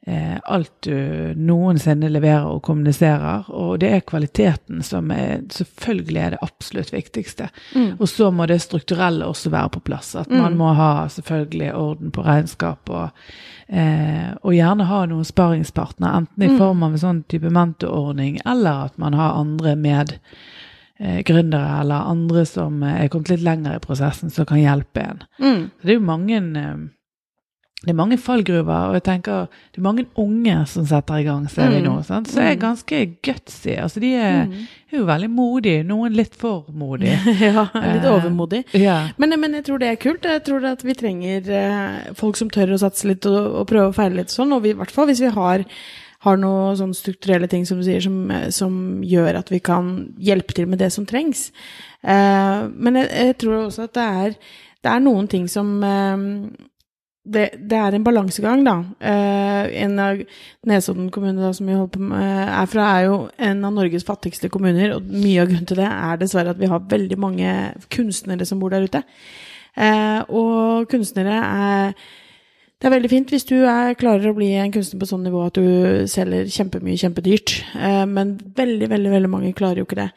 eh, 0.07 0.37
alt 0.49 0.71
du 0.87 1.33
noensinne 1.37 2.09
leverer 2.09 2.47
og 2.49 2.63
kommuniserer. 2.65 3.49
Og 3.53 3.79
det 3.83 3.91
er 3.93 4.05
kvaliteten 4.07 4.81
som 4.85 5.11
er 5.13 5.43
selvfølgelig 5.53 6.21
er 6.21 6.35
det 6.35 6.41
absolutt 6.45 6.93
viktigste. 6.93 7.49
Mm. 7.75 7.91
Og 7.99 8.09
så 8.09 8.31
må 8.31 8.47
det 8.49 8.61
strukturelle 8.63 9.29
også 9.29 9.53
være 9.53 9.75
på 9.77 9.83
plass. 9.91 10.15
At 10.15 10.31
man 10.33 10.53
mm. 10.53 10.57
må 10.57 10.73
ha 10.77 10.91
selvfølgelig 11.13 11.73
orden 11.75 12.15
på 12.15 12.25
regnskap 12.25 12.89
og, 12.89 13.23
eh, 13.67 14.33
og 14.41 14.57
gjerne 14.57 14.89
ha 14.89 15.05
noen 15.11 15.27
sparingspartner, 15.27 16.17
enten 16.23 16.47
i 16.47 16.51
mm. 16.55 16.57
form 16.57 16.83
av 16.83 16.97
en 16.97 17.05
sånn 17.05 17.23
type 17.29 17.53
mentorordning, 17.53 18.41
eller 18.45 18.89
at 18.89 18.97
man 19.01 19.15
har 19.17 19.39
andre 19.39 19.77
med 19.77 20.17
gründere 20.99 21.79
eller 21.81 22.09
andre 22.11 22.45
som 22.45 22.83
er 22.85 23.07
kommet 23.11 23.33
litt 23.33 23.45
lenger 23.45 23.77
i 23.77 23.83
prosessen, 23.83 24.29
som 24.31 24.45
kan 24.49 24.61
hjelpe 24.61 25.01
en. 25.01 25.23
Mm. 25.39 25.63
Så 25.79 25.87
det 25.87 25.95
er 25.95 25.97
jo 25.97 26.05
mange 26.05 26.37
eh, 26.37 26.83
det 27.83 27.91
er 27.91 27.97
mange 27.99 28.15
fallgruver, 28.15 28.85
og 28.87 28.93
jeg 28.95 29.03
tenker 29.03 29.47
det 29.51 29.81
er 29.81 29.83
mange 29.83 30.05
unge 30.15 30.53
som 30.71 30.85
setter 30.87 31.19
i 31.19 31.25
gang, 31.25 31.49
ser 31.51 31.67
vi 31.67 31.81
mm. 31.81 31.87
nå. 31.89 31.95
Sant? 32.07 32.29
Så 32.31 32.39
er 32.39 32.53
mm. 32.53 32.61
ganske 32.61 32.99
gutsy. 33.27 33.73
Altså, 33.75 33.99
de 33.99 34.13
er, 34.15 34.45
mm. 34.47 34.53
er, 34.87 34.95
jo 35.01 35.07
veldig 35.09 35.29
modige. 35.35 35.81
Noen 35.89 36.15
litt 36.15 36.37
for 36.39 36.69
modige. 36.71 37.17
ja, 37.43 37.65
litt 37.75 38.07
overmodige. 38.07 38.69
Uh, 38.71 38.79
yeah. 38.79 39.11
men, 39.19 39.35
men, 39.35 39.59
jeg 39.59 39.67
tror 39.67 39.83
det 39.83 39.89
er 39.91 39.99
kult. 39.99 40.29
Jeg 40.31 40.45
tror 40.47 40.69
at 40.71 40.85
vi 40.87 40.95
trenger 40.95 41.51
folk 42.15 42.39
som 42.39 42.53
tør 42.53 42.71
å 42.77 42.79
satse 42.85 43.09
litt 43.09 43.27
og, 43.27 43.41
og 43.51 43.67
prøve 43.67 43.91
å 43.91 43.97
feile 43.99 44.21
litt 44.21 44.31
sånn. 44.31 44.55
Og 44.55 44.69
i 44.69 44.75
hvert 44.79 44.95
fall 44.95 45.11
hvis 45.11 45.25
vi 45.25 45.33
har, 45.35 45.67
har 46.23 46.39
noen 46.39 46.77
sånne 46.79 46.97
strukturelle 46.97 47.49
ting 47.51 47.65
som 47.67 47.79
du 47.79 47.85
sier, 47.87 48.03
som, 48.03 48.19
som, 48.55 48.75
gjør 49.03 49.41
at 49.41 49.51
vi 49.51 49.59
kan 49.63 49.93
hjelpe 50.23 50.55
til 50.55 50.69
med 50.71 50.79
det 50.83 50.91
som 50.95 51.07
trengs. 51.09 51.49
Eh, 52.01 52.59
men 52.73 53.01
jeg, 53.01 53.09
jeg, 53.11 53.39
tror 53.43 53.65
også 53.65 53.87
at 53.87 53.97
det 53.97 54.05
er, 54.25 54.37
det 54.83 54.93
er 54.93 55.03
noen 55.03 55.27
ting 55.31 55.49
som 55.51 55.75
det, 57.23 57.43
det, 57.55 57.77
er 57.77 57.95
en 57.95 58.03
balansegang, 58.03 58.65
da. 58.67 58.73
Eh, 58.99 59.69
en 59.85 59.99
av 60.01 60.19
Nesodden 60.67 61.07
kommune 61.13 61.39
da, 61.39 61.53
som 61.55 61.69
vi 61.69 61.75
holder 61.75 61.93
på 61.93 62.01
med, 62.09 62.41
er 62.49 62.67
fra, 62.67 62.87
er 62.97 63.07
jo 63.07 63.19
en 63.37 63.63
av 63.63 63.75
Norges 63.77 64.03
fattigste 64.07 64.51
kommuner. 64.51 64.97
Og 64.97 65.07
mye 65.07 65.43
av 65.43 65.51
grunnen 65.51 65.69
til 65.69 65.79
det 65.79 65.87
er 65.87 66.19
dessverre 66.19 66.51
at 66.51 66.59
vi 66.59 66.71
har 66.71 66.83
veldig 66.91 67.19
mange 67.19 67.53
kunstnere 67.93 68.47
som 68.47 68.59
bor 68.59 68.75
der 68.75 68.89
ute. 68.89 69.03
Eh, 69.73 70.19
og 70.35 70.89
kunstnere 70.91 71.39
er 71.39 71.95
Det 72.83 72.89
er 72.89 72.97
veldig 72.97 73.09
fint 73.13 73.29
hvis 73.31 73.45
du 73.47 73.61
er, 73.63 73.93
klarer 73.95 74.27
å 74.27 74.35
bli 74.35 74.49
en 74.59 74.71
kunstner 74.75 74.99
på 74.99 75.07
sånn 75.07 75.21
nivå 75.23 75.45
at 75.45 75.55
du 75.55 76.03
selger 76.11 76.49
kjempemye, 76.51 76.99
kjempedyrt. 76.99 77.53
Eh, 77.79 78.01
men 78.11 78.33
veldig, 78.57 78.89
veldig 78.91 79.13
veldig 79.13 79.29
mange 79.31 79.53
klarer 79.55 79.79
jo 79.79 79.85
ikke 79.87 80.01
det. 80.01 80.09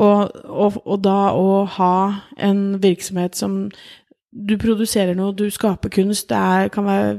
Og, 0.00 0.32
og, 0.48 0.78
og 0.86 1.02
da 1.04 1.18
å 1.36 1.66
ha 1.74 1.96
en 2.40 2.62
virksomhet 2.80 3.36
som 3.36 3.66
du 4.32 4.54
produserer 4.60 5.12
noe, 5.16 5.34
du 5.36 5.44
skaper 5.52 5.92
kunst, 5.92 6.30
det 6.32 6.38
er, 6.40 6.70
kan 6.72 6.88
være 6.88 7.12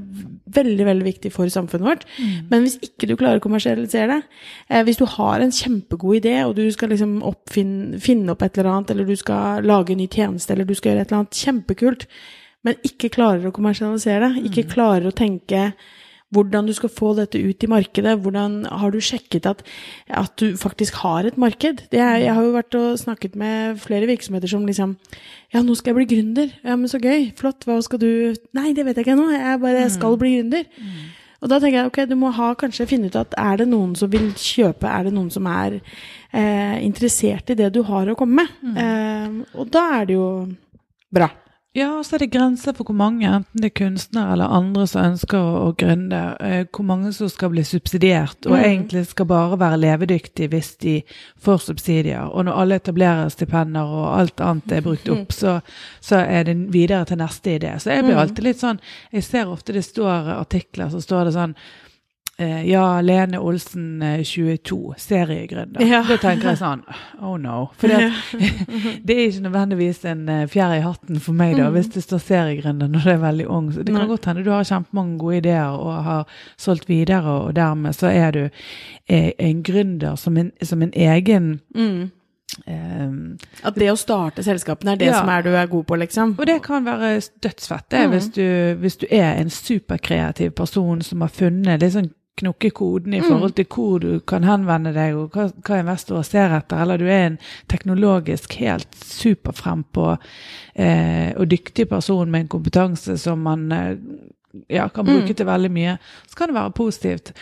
veldig 0.58 0.90
veldig 0.90 1.08
viktig 1.12 1.32
for 1.36 1.54
samfunnet 1.54 1.92
vårt. 1.92 2.08
Mm. 2.18 2.34
Men 2.50 2.66
hvis 2.66 2.80
ikke 2.90 3.12
du 3.12 3.14
klarer 3.22 3.38
å 3.38 3.46
kommersialisere 3.46 4.10
det, 4.16 4.42
eh, 4.72 4.82
hvis 4.90 4.98
du 4.98 5.06
har 5.14 5.46
en 5.46 5.54
kjempegod 5.54 6.24
idé, 6.24 6.40
og 6.48 6.56
du 6.58 6.66
skal 6.74 6.90
liksom 6.96 7.20
oppfinne, 7.22 8.02
finne 8.02 8.34
opp 8.34 8.42
et 8.42 8.58
eller 8.58 8.74
annet, 8.74 8.98
eller 8.98 9.06
du 9.06 9.14
skal 9.22 9.62
lage 9.62 9.94
en 9.94 10.02
ny 10.02 10.10
tjeneste, 10.10 10.58
eller 10.58 10.66
du 10.66 10.74
skal 10.74 10.96
gjøre 10.96 11.06
et 11.06 11.14
eller 11.14 11.22
annet 11.22 11.46
kjempekult, 11.46 12.10
men 12.66 12.82
ikke 12.88 13.12
klarer 13.14 13.48
å 13.48 13.54
kommersialisere 13.56 14.34
det, 14.34 14.48
ikke 14.50 14.66
mm. 14.66 14.74
klarer 14.74 15.10
å 15.10 15.16
tenke 15.16 15.72
hvordan 16.36 16.68
du 16.68 16.74
skal 16.76 16.92
få 16.92 17.14
dette 17.16 17.40
ut 17.40 17.64
i 17.64 17.70
markedet. 17.72 18.18
Hvordan 18.20 18.66
har 18.68 18.92
du 18.92 19.00
sjekket 19.04 19.48
at, 19.48 19.62
at 20.12 20.34
du 20.40 20.58
faktisk 20.60 21.00
har 21.04 21.28
et 21.28 21.38
marked? 21.40 21.86
Det 21.92 22.02
er, 22.04 22.18
jeg 22.26 22.34
har 22.36 22.44
jo 22.44 22.56
vært 22.56 22.76
og 22.80 22.98
snakket 23.00 23.38
med 23.40 23.80
flere 23.80 24.10
virksomheter 24.10 24.52
som 24.52 24.66
liksom 24.68 24.98
Ja, 25.54 25.62
nå 25.64 25.78
skal 25.80 25.94
jeg 25.94 26.00
bli 26.02 26.10
gründer. 26.16 26.52
Ja, 26.66 26.76
men 26.76 26.92
så 26.92 27.00
gøy. 27.00 27.32
Flott. 27.38 27.64
Hva 27.64 27.80
skal 27.86 28.02
du 28.04 28.10
Nei, 28.58 28.74
det 28.76 28.84
vet 28.84 29.00
jeg 29.00 29.08
ikke 29.08 29.16
ennå. 29.16 29.30
Jeg 29.32 29.64
bare 29.64 29.88
skal 29.94 30.20
bli 30.20 30.36
gründer. 30.36 30.68
Og 31.38 31.52
da 31.52 31.62
tenker 31.62 31.78
jeg 31.78 31.90
ok, 31.92 32.04
du 32.10 32.16
må 32.20 32.32
ha, 32.34 32.52
kanskje 32.58 32.90
finne 32.90 33.12
ut 33.12 33.18
at 33.20 33.36
er 33.38 33.62
det 33.62 33.68
noen 33.70 33.94
som 33.96 34.10
vil 34.10 34.32
kjøpe, 34.42 34.90
er 34.90 35.06
det 35.06 35.14
noen 35.14 35.30
som 35.32 35.46
er 35.52 35.78
eh, 35.78 36.78
interessert 36.82 37.54
i 37.54 37.58
det 37.60 37.70
du 37.76 37.84
har 37.86 38.10
å 38.10 38.16
komme 38.18 38.42
med? 38.42 38.80
Eh, 38.82 39.60
og 39.62 39.70
da 39.72 39.84
er 40.00 40.10
det 40.10 40.18
jo 40.18 40.30
bra. 41.14 41.30
Ja, 41.78 41.92
og 42.00 42.06
så 42.08 42.16
er 42.18 42.24
det 42.24 42.32
grenser 42.34 42.74
for 42.74 42.88
hvor 42.90 42.96
mange, 42.98 43.28
enten 43.30 43.62
det 43.62 43.70
er 43.70 43.74
kunstnere 43.78 44.32
eller 44.34 44.50
andre 44.50 44.88
som 44.90 45.04
ønsker 45.12 45.38
å, 45.38 45.68
å 45.68 45.74
gründe, 45.78 46.22
eh, 46.42 46.64
hvor 46.74 46.88
mange 46.90 47.12
som 47.14 47.30
skal 47.30 47.52
bli 47.54 47.62
subsidiert, 47.68 48.48
og 48.50 48.56
Mm. 48.58 48.64
egentlig 48.66 49.04
skal 49.12 49.28
bare 49.30 49.60
være 49.62 49.78
levedyktige 49.84 50.50
hvis 50.50 50.72
de 50.82 50.96
får 51.38 51.62
subsidier. 51.68 52.32
Og 52.34 52.46
når 52.48 52.58
alle 52.64 52.76
etablerer 52.82 53.30
stipender 53.30 53.86
og 53.86 54.08
alt 54.20 54.42
annet 54.42 54.72
er 54.72 54.82
brukt 54.82 55.10
opp, 55.14 55.32
så, 55.32 55.60
så 56.02 56.24
er 56.26 56.44
det 56.50 56.58
videre 56.74 57.06
til 57.06 57.18
neste 57.22 57.60
idé. 57.60 57.76
Så 57.80 57.92
jeg 57.94 58.04
blir 58.08 58.16
Mm. 58.16 58.22
alltid 58.26 58.44
litt 58.44 58.58
sånn 58.60 58.80
Jeg 59.14 59.24
ser 59.24 59.46
ofte 59.46 59.74
det 59.74 59.84
står 59.86 60.34
artikler, 60.40 60.90
så 60.90 60.98
står 61.02 61.26
det 61.26 61.34
sånn 61.34 61.56
ja, 62.70 63.02
Lene 63.02 63.40
Olsen, 63.40 64.02
eh, 64.02 64.20
22, 64.24 64.94
seriegründer. 64.98 65.82
Ja. 65.82 66.04
Da 66.08 66.18
tenker 66.22 66.52
jeg 66.52 66.60
sånn 66.60 66.84
Oh 67.22 67.38
no. 67.42 67.72
For 67.78 67.88
det, 67.90 68.12
det 69.08 69.16
er 69.16 69.24
ikke 69.32 69.46
nødvendigvis 69.48 70.04
en 70.06 70.28
eh, 70.30 70.44
fjær 70.48 70.76
i 70.78 70.82
hatten 70.86 71.20
for 71.20 71.34
meg, 71.34 71.56
da, 71.58 71.70
hvis 71.74 71.90
det 71.96 72.04
står 72.06 72.22
seriegründer 72.22 72.92
når 72.94 73.08
du 73.08 73.10
er 73.16 73.24
veldig 73.24 73.48
ung. 73.50 73.72
Så 73.74 73.84
det 73.84 73.94
kan 73.94 74.04
Mm. 74.08 74.12
Godt 74.14 74.26
hende 74.30 74.44
du 74.46 74.52
har 74.54 74.64
kjempemange 74.64 75.18
gode 75.20 75.38
ideer 75.42 75.74
og 75.82 76.04
har 76.04 76.28
solgt 76.58 76.86
videre, 76.90 77.26
og 77.48 77.56
dermed 77.58 77.94
så 77.98 78.08
er 78.14 78.32
du 78.32 78.44
eh, 79.10 79.32
en 79.40 79.64
gründer 79.64 80.16
som 80.16 80.38
en, 80.38 80.52
som 80.62 80.82
en 80.82 80.94
egen 80.94 81.60
Mm. 81.76 82.12
Um, 82.66 83.38
At 83.68 83.76
det 83.76 83.90
å 83.92 83.98
starte 84.00 84.42
selskapene 84.44 84.94
er 84.94 84.96
det 85.02 85.08
Ja. 85.10 85.18
som 85.20 85.30
er 85.30 85.42
du 85.44 85.50
er 85.50 85.66
god 85.68 85.84
på, 85.86 85.98
liksom. 86.00 86.36
Og 86.40 86.46
det 86.48 86.62
kan 86.64 86.86
være 86.86 87.20
dødsfett, 87.44 87.90
det, 87.92 88.06
Mm. 88.06 88.12
hvis, 88.14 88.30
du, 88.34 88.76
hvis 88.80 88.96
du 88.98 89.06
er 89.12 89.34
en 89.42 89.50
superkreativ 89.50 90.52
person 90.52 91.02
som 91.02 91.22
har 91.22 91.28
funnet 91.30 91.82
litt 91.82 91.94
sånn 91.94 92.12
knokkekoden 92.38 93.14
i 93.14 93.20
Mm. 93.20 93.28
forhold 93.28 93.54
til 93.58 93.66
hvor 93.66 94.00
du 94.00 94.20
kan 94.20 94.44
henvende 94.44 94.94
deg, 94.94 95.16
og 95.16 95.30
hva, 95.34 95.48
hva 95.66 95.80
investorer 95.82 96.24
ser 96.24 96.54
etter, 96.58 96.82
eller 96.82 96.98
du 97.02 97.06
er 97.06 97.26
en 97.28 97.38
teknologisk 97.70 98.54
helt 98.62 98.88
superfrempå 98.96 100.18
eh, 100.76 101.34
og 101.38 101.48
dyktig 101.50 101.88
person 101.90 102.30
med 102.32 102.42
en 102.46 102.48
kompetanse 102.48 103.18
som 103.18 103.40
man 103.40 103.72
eh, 103.72 103.96
ja, 104.70 104.88
kan 104.88 105.06
bruke 105.06 105.28
Mm. 105.30 105.36
til 105.36 105.46
veldig 105.46 105.72
mye, 105.72 105.98
så 106.28 106.36
kan 106.38 106.48
det 106.48 106.56
være 106.56 106.72
positivt. 106.72 107.34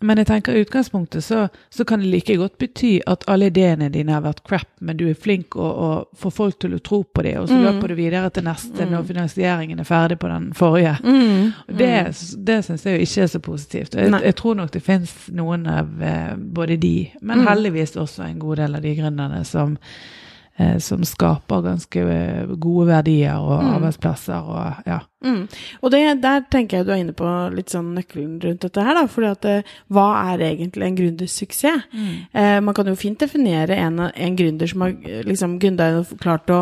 Men 0.00 0.16
jeg 0.20 0.26
tenker 0.28 0.54
i 0.54 0.60
utgangspunktet 0.62 1.24
så, 1.24 1.48
så 1.74 1.84
kan 1.84 1.98
det 1.98 2.06
like 2.06 2.36
godt 2.38 2.58
bety 2.58 3.00
at 3.06 3.24
alle 3.26 3.48
ideene 3.50 3.88
dine 3.90 4.12
har 4.14 4.20
vært 4.22 4.44
crap, 4.46 4.68
men 4.80 4.96
du 4.96 5.08
er 5.10 5.14
flink 5.18 5.56
og, 5.56 5.72
og 5.74 6.08
får 6.14 6.30
folk 6.36 6.58
til 6.62 6.76
å 6.76 6.78
tro 6.78 7.00
på 7.02 7.22
dem, 7.26 7.40
og 7.42 7.48
så 7.48 7.56
Mm. 7.58 7.64
løper 7.66 7.88
du 7.88 7.94
videre 7.98 8.30
til 8.30 8.44
neste 8.46 8.86
når 8.86 9.02
finansieringen 9.08 9.80
er 9.82 9.88
ferdig 9.88 10.18
på 10.22 10.28
den 10.30 10.52
forrige. 10.54 10.92
Mm. 11.02 11.52
Det, 11.66 11.90
det 12.46 12.60
syns 12.64 12.86
jeg 12.86 12.94
jo 13.00 13.02
ikke 13.08 13.22
er 13.26 13.32
så 13.34 13.40
positivt. 13.42 13.94
Jeg, 13.98 14.12
jeg 14.22 14.36
tror 14.38 14.54
nok 14.54 14.70
det 14.70 14.82
finnes 14.86 15.16
noen 15.34 15.66
av 15.66 15.90
eh, 16.02 16.36
både 16.36 16.76
de, 16.78 16.94
men 17.20 17.38
Mm. 17.42 17.46
heldigvis 17.50 17.96
også 17.96 18.22
en 18.30 18.38
god 18.38 18.56
del 18.62 18.74
av 18.78 18.82
de 18.82 18.94
gründerne 19.02 19.44
som, 19.44 19.76
eh, 20.58 20.78
som 20.78 21.02
skaper 21.04 21.62
ganske 21.62 21.96
eh, 22.06 22.46
gode 22.54 22.86
verdier 22.86 23.34
og 23.34 23.64
Mm. 23.64 23.74
arbeidsplasser 23.74 24.46
og 24.46 24.74
ja. 24.86 25.00
Mm. 25.18 25.48
Og 25.82 25.90
det, 25.90 26.00
der 26.22 26.44
tenker 26.46 26.78
jeg 26.78 26.86
du 26.86 26.92
er 26.94 27.00
inne 27.02 27.14
på 27.16 27.26
litt 27.50 27.72
sånn 27.74 27.90
nøkkelen 27.96 28.36
rundt 28.44 28.62
dette 28.62 28.84
her, 28.86 28.94
da. 28.94 29.02
Fordi 29.10 29.30
at 29.32 29.48
eh, 29.50 29.72
hva 29.90 30.06
er 30.30 30.44
egentlig 30.46 30.86
en 30.86 30.98
gründers 31.00 31.34
suksess? 31.40 31.88
Eh, 32.32 32.58
man 32.62 32.76
kan 32.76 32.86
jo 32.86 32.94
fint 32.98 33.18
definere 33.18 33.74
en, 33.82 33.98
en 34.06 34.36
gründer 34.38 34.70
som 34.70 34.84
har 34.86 34.94
eh, 35.02 35.24
liksom 35.26 35.56
klart 36.22 36.52
å, 36.54 36.60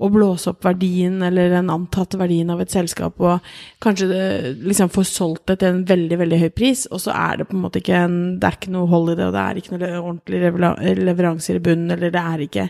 å 0.00 0.10
blåse 0.12 0.54
opp 0.54 0.64
verdien, 0.64 1.20
eller 1.26 1.52
den 1.52 1.68
antatte 1.72 2.20
verdien 2.20 2.48
av 2.54 2.62
et 2.64 2.72
selskap, 2.72 3.20
og 3.20 3.44
kanskje 3.84 4.08
det, 4.08 4.24
liksom 4.64 4.88
får 4.94 5.08
solgt 5.10 5.44
det 5.52 5.58
til 5.60 5.74
en 5.74 5.84
veldig, 5.88 6.20
veldig 6.22 6.40
høy 6.46 6.48
pris, 6.56 6.86
og 6.88 7.04
så 7.04 7.12
er 7.12 7.42
det 7.42 7.48
på 7.50 7.58
en 7.58 7.64
måte 7.66 7.82
ikke 7.82 8.02
en 8.06 8.16
Det 8.38 8.48
er 8.48 8.56
ikke 8.56 8.72
noe 8.72 8.88
hold 8.88 9.12
i 9.12 9.18
det, 9.18 9.28
og 9.28 9.34
det 9.36 9.44
er 9.44 9.60
ikke 9.60 9.76
noe 9.76 10.00
ordentlig 10.00 10.96
leveranser 11.04 11.58
i 11.58 11.62
bunnen, 11.68 11.92
eller 11.92 12.14
det 12.14 12.24
er 12.32 12.46
ikke 12.46 12.68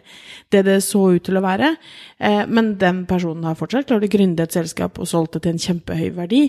det 0.50 0.64
det 0.66 0.78
så 0.82 1.04
ut 1.14 1.24
til 1.24 1.38
å 1.38 1.44
være. 1.44 1.74
Eh, 2.18 2.42
men 2.50 2.74
den 2.80 3.04
personen 3.06 3.46
har 3.46 3.58
fortsatt 3.58 3.86
klart 3.86 4.06
å 4.06 4.10
gründe 4.10 4.42
et 4.42 4.54
selskap 4.54 4.98
og 4.98 5.08
solgt 5.08 5.27
det 5.34 5.42
til 5.44 5.54
en 5.54 5.64
kjempehøy 5.64 6.14
verdi, 6.16 6.44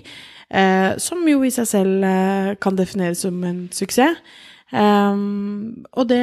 eh, 0.50 0.92
som 0.98 1.26
jo 1.28 1.44
i 1.44 1.52
seg 1.54 1.68
selv 1.68 2.06
eh, 2.08 2.54
kan 2.62 2.78
defineres 2.80 3.26
som 3.26 3.44
en 3.44 3.68
suksess. 3.76 4.22
Um, 4.70 5.86
og 5.98 6.06
det, 6.12 6.22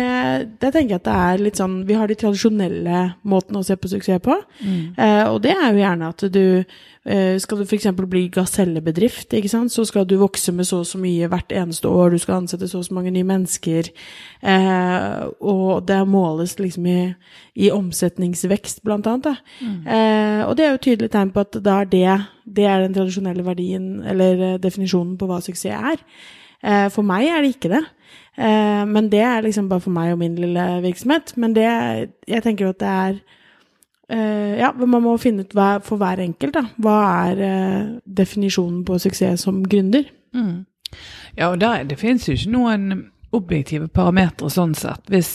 det 0.62 0.68
tenker 0.70 0.92
jeg 0.92 1.00
at 1.00 1.06
det 1.08 1.14
er 1.18 1.40
litt 1.42 1.58
sånn 1.58 1.80
Vi 1.88 1.96
har 1.98 2.06
de 2.06 2.14
tradisjonelle 2.14 3.00
måtene 3.26 3.58
å 3.58 3.66
se 3.66 3.74
på 3.74 3.90
suksess 3.90 4.22
på. 4.22 4.36
Eh, 4.62 5.24
og 5.26 5.40
det 5.42 5.56
er 5.56 5.72
jo 5.74 5.80
gjerne 5.80 6.10
at 6.12 6.24
du 6.30 6.44
uh, 6.62 7.34
Skal 7.42 7.58
du 7.58 7.64
f.eks. 7.64 7.88
bli 7.98 8.22
gasellebedrift, 8.30 9.34
ikke 9.34 9.50
sant? 9.50 9.74
så 9.74 9.82
skal 9.88 10.06
du 10.06 10.14
vokse 10.20 10.54
med 10.54 10.68
så 10.68 10.84
og 10.84 10.86
så 10.86 11.00
mye 11.02 11.26
hvert 11.32 11.50
eneste 11.58 11.90
år. 11.90 12.14
Du 12.14 12.22
skal 12.22 12.38
ansette 12.38 12.70
så 12.70 12.78
og 12.78 12.86
så 12.86 12.94
mange 12.94 13.10
nye 13.16 13.26
mennesker. 13.26 13.90
Uh, 14.46 15.26
og 15.42 15.82
det 15.88 15.98
måles 16.06 16.54
liksom 16.62 16.86
i, 16.86 17.00
i 17.58 17.72
omsetningsvekst, 17.74 18.84
blant 18.86 19.10
annet. 19.10 19.42
Eh, 19.58 20.42
og 20.46 20.54
det 20.54 20.66
er 20.66 20.74
jo 20.74 20.78
et 20.78 20.86
tydelig 20.86 21.10
tegn 21.10 21.34
på 21.34 21.42
at 21.42 21.58
da 21.64 21.80
er 21.82 21.90
det, 21.90 22.16
det 22.46 22.70
er 22.70 22.84
den 22.84 22.94
tradisjonelle 22.94 23.42
verdien, 23.46 24.04
eller 24.06 24.60
definisjonen 24.62 25.16
på 25.18 25.26
hva 25.26 25.42
suksess 25.42 25.74
er. 25.74 26.02
For 26.90 27.06
meg 27.06 27.28
er 27.30 27.44
det 27.44 27.54
ikke 27.56 27.70
det. 27.70 27.84
Eh, 28.38 28.84
men 28.86 29.08
det 29.12 29.20
er 29.24 29.40
liksom 29.46 29.68
bare 29.70 29.80
for 29.80 29.90
meg 29.96 30.12
og 30.12 30.18
min 30.20 30.36
lille 30.36 30.66
virksomhet. 30.84 31.32
Men 31.36 31.54
det, 31.56 31.66
jeg 32.28 32.42
tenker 32.44 32.66
jo 32.66 32.74
at 32.74 32.80
det 32.82 32.88
er 32.92 33.18
eh, 34.10 34.58
Ja, 34.60 34.72
man 34.76 35.02
må 35.02 35.16
finne 35.22 35.44
ut 35.46 35.54
hva, 35.56 35.78
for 35.84 35.96
hver 36.00 36.20
enkelt, 36.22 36.54
da. 36.54 36.66
Hva 36.82 36.96
er 37.30 37.42
eh, 37.48 37.82
definisjonen 38.06 38.84
på 38.86 38.98
suksess 39.02 39.46
som 39.46 39.62
gründer? 39.64 40.04
Mm. 40.36 40.64
Ja, 41.36 41.48
og 41.50 41.60
der, 41.60 41.82
det 41.84 41.98
finnes 41.98 42.28
jo 42.28 42.36
ikke 42.36 42.52
noen 42.54 42.88
objektive 43.36 43.88
parametere 43.92 44.48
sånn 44.52 44.72
sett. 44.78 45.02
Hvis, 45.12 45.28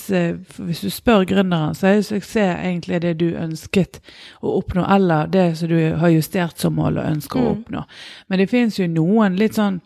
hvis 0.57 0.79
du 0.81 0.89
spør 0.89 1.25
gründeren, 1.29 1.75
så 1.77 1.89
er 1.89 1.97
jo 1.99 2.05
suksess 2.07 2.55
egentlig 2.63 3.01
det 3.03 3.11
du 3.19 3.27
ønsket 3.37 3.99
å 4.41 4.55
oppnå, 4.61 4.85
eller 4.95 5.27
det 5.29 5.43
som 5.59 5.69
du 5.69 5.75
har 5.99 6.09
justert 6.13 6.57
som 6.57 6.73
mål 6.79 6.97
og 7.01 7.09
ønsker 7.11 7.41
å 7.41 7.43
Mm. 7.43 7.51
oppnå. 7.59 7.83
Men 8.29 8.39
det 8.39 8.49
finnes 8.49 8.79
jo 8.79 8.87
noen 8.87 9.35
litt 9.37 9.59
sånn 9.59 9.81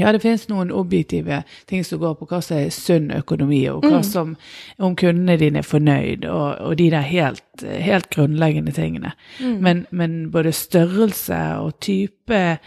ja, 0.00 0.12
det 0.12 0.22
finnes 0.22 0.48
noen 0.48 0.70
objektive 0.72 1.42
ting 1.66 1.84
som 1.84 2.00
går 2.02 2.14
på 2.18 2.28
hva 2.30 2.40
som 2.44 2.56
er 2.58 2.70
sunn 2.74 3.10
økonomi, 3.14 3.64
og 3.68 3.84
hva 3.84 3.98
Mm. 3.98 4.02
som, 4.02 4.36
om 4.78 4.96
kundene 4.96 5.36
dine 5.36 5.58
er 5.58 5.66
fornøyd, 5.66 6.24
og, 6.24 6.58
og 6.60 6.76
de 6.78 6.90
der 6.90 7.00
helt, 7.00 7.42
helt 7.62 8.10
grunnleggende 8.10 8.72
tingene. 8.72 9.12
Mm. 9.40 9.56
Men, 9.62 9.86
men 9.90 10.30
både 10.30 10.52
størrelse 10.52 11.38
og 11.58 11.80
type 11.80 12.58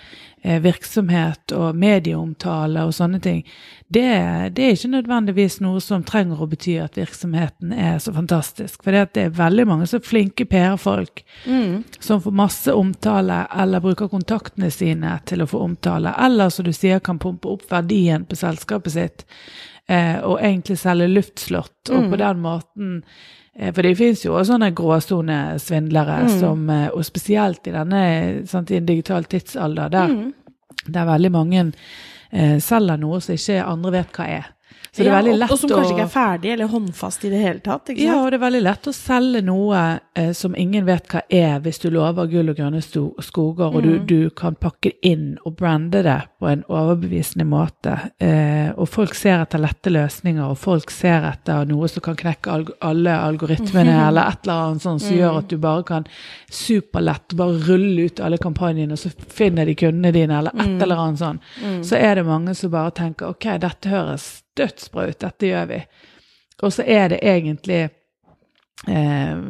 virksomhet 0.63 1.51
og 1.53 1.75
medieomtale 1.77 2.85
og 2.87 2.93
sånne 2.97 3.19
ting, 3.21 3.43
det, 3.91 4.05
det 4.55 4.63
er 4.65 4.75
ikke 4.77 4.91
nødvendigvis 4.93 5.59
noe 5.61 5.81
som 5.83 6.03
trenger 6.07 6.41
å 6.41 6.47
bety 6.49 6.77
at 6.81 6.95
virksomheten 6.97 7.73
er 7.75 7.99
så 7.99 8.13
fantastisk. 8.15 8.79
For 8.83 8.95
det 8.95 9.19
er 9.19 9.33
veldig 9.35 9.65
mange 9.67 9.87
så 9.91 9.99
flinke 10.03 10.45
PR-folk 10.49 11.23
Mm. 11.45 11.83
som 11.99 12.21
får 12.21 12.31
masse 12.31 12.73
omtale, 12.73 13.47
eller 13.51 13.79
bruker 13.79 14.07
kontaktene 14.07 14.71
sine 14.71 15.19
til 15.25 15.41
å 15.41 15.47
få 15.49 15.59
omtale, 15.65 16.13
eller 16.17 16.49
som 16.49 16.65
du 16.65 16.73
sier 16.73 16.99
kan 16.99 17.19
pumpe 17.19 17.49
opp 17.49 17.65
verdien 17.71 18.25
på 18.25 18.35
selskapet 18.35 18.91
sitt, 18.93 19.25
eh, 19.25 19.70
og 20.23 20.39
egentlig 20.39 20.77
selge 20.77 21.07
luftslott, 21.07 21.89
og 21.89 22.03
Mm. 22.03 22.09
på 22.11 22.17
den 22.17 22.41
måten 22.41 23.03
eh, 23.59 23.71
For 23.73 23.81
det 23.81 23.97
finnes 23.97 24.23
jo 24.23 24.33
også 24.33 24.53
sånne 24.53 24.73
gråsonesvindlere, 24.73 26.23
Mm. 26.23 26.39
som, 26.39 26.69
eh, 26.69 26.87
og 26.93 27.03
spesielt 27.05 27.67
i 27.67 27.71
denne 27.71 28.47
sant, 28.47 28.71
i 28.71 28.77
en 28.77 28.85
digital 28.85 29.23
tidsalder, 29.23 29.89
der, 29.89 30.07
Mm. 30.07 30.33
der 30.91 31.05
veldig 31.05 31.31
mange 31.31 31.73
eh, 32.33 32.59
selger 32.59 32.97
noe 32.97 33.19
som 33.19 33.35
ikke 33.35 33.65
andre 33.65 33.91
vet 33.91 34.11
hva 34.13 34.25
er. 34.27 34.45
Så 34.93 35.03
det 35.05 35.07
er 35.07 35.21
veldig 35.23 35.33
og- 35.33 35.49
å... 35.49 35.53
Og 35.53 35.59
som 35.59 35.69
kanskje 35.69 35.93
ikke 35.95 36.03
er 36.03 36.11
ferdig 36.11 36.49
eller 36.51 36.67
håndfast 36.67 37.23
i 37.23 37.29
det 37.31 37.37
hele 37.39 37.59
tatt. 37.63 37.89
ja, 37.95 38.15
og 38.19 38.31
det 38.31 38.41
er 38.41 38.45
veldig 38.45 38.61
lett 38.63 38.87
å 38.87 38.93
selge 38.93 39.41
noe 39.41 39.99
eh, 40.15 40.31
som 40.33 40.53
ingen 40.55 40.83
vet 40.85 41.07
hva 41.07 41.21
er, 41.31 41.59
hvis 41.63 41.79
du 41.79 41.89
lover 41.89 42.27
gull 42.27 42.49
og 42.49 42.57
grønne 42.57 42.81
skoger, 42.83 43.73
og 43.73 43.81
du, 43.83 43.89
Mm. 43.99 44.05
du 44.07 44.29
kan 44.35 44.55
pakke 44.55 44.91
det 44.91 44.97
inn 45.03 45.37
og 45.45 45.55
brande 45.55 46.03
det 46.03 46.17
på 46.41 46.47
en 46.51 46.63
overbevisende 46.67 47.45
måte. 47.47 48.11
Eh, 48.19 48.71
og 48.75 48.89
folk 48.89 49.15
ser 49.15 49.39
etter 49.45 49.59
lette 49.63 49.89
løsninger, 49.89 50.43
og 50.43 50.57
folk 50.57 50.91
ser 50.91 51.23
etter 51.23 51.63
noe 51.65 51.87
som 51.87 52.01
kan 52.01 52.15
knekke 52.15 52.51
alg 52.51 52.71
alle 52.81 53.11
algoritmene, 53.15 53.95
eller 54.09 54.27
et 54.27 54.43
eller 54.43 54.53
annet 54.67 54.81
sånt 54.81 55.01
som 55.01 55.11
Mm. 55.15 55.19
gjør 55.19 55.37
at 55.37 55.47
du 55.47 55.57
bare 55.57 55.83
kan 55.83 56.05
superlett 56.51 57.33
bare 57.33 57.57
rulle 57.67 58.05
ut 58.09 58.19
alle 58.19 58.37
kampanjene, 58.37 58.91
og 58.91 58.99
så 58.99 59.11
finner 59.31 59.65
de 59.65 59.75
kundene 59.75 60.11
dine, 60.13 60.37
eller 60.39 60.51
et 60.51 60.67
Mm. 60.67 60.81
eller 60.81 60.95
annet 60.95 61.19
sånt. 61.19 61.41
Mm. 61.63 61.81
Så 61.83 61.95
er 61.97 62.15
det 62.15 62.25
mange 62.25 62.55
som 62.55 62.69
bare 62.71 62.91
tenker 62.91 63.29
ok, 63.29 63.57
dette 63.59 63.89
høres 63.89 64.40
dødsbra 64.57 65.07
ut, 65.09 65.21
dette 65.21 65.47
gjør 65.51 65.69
vi. 65.71 65.79
Og 66.61 66.73
så 66.73 66.85
er 66.87 67.07
det 67.13 67.19
egentlig 67.23 67.81
eh, 68.87 69.43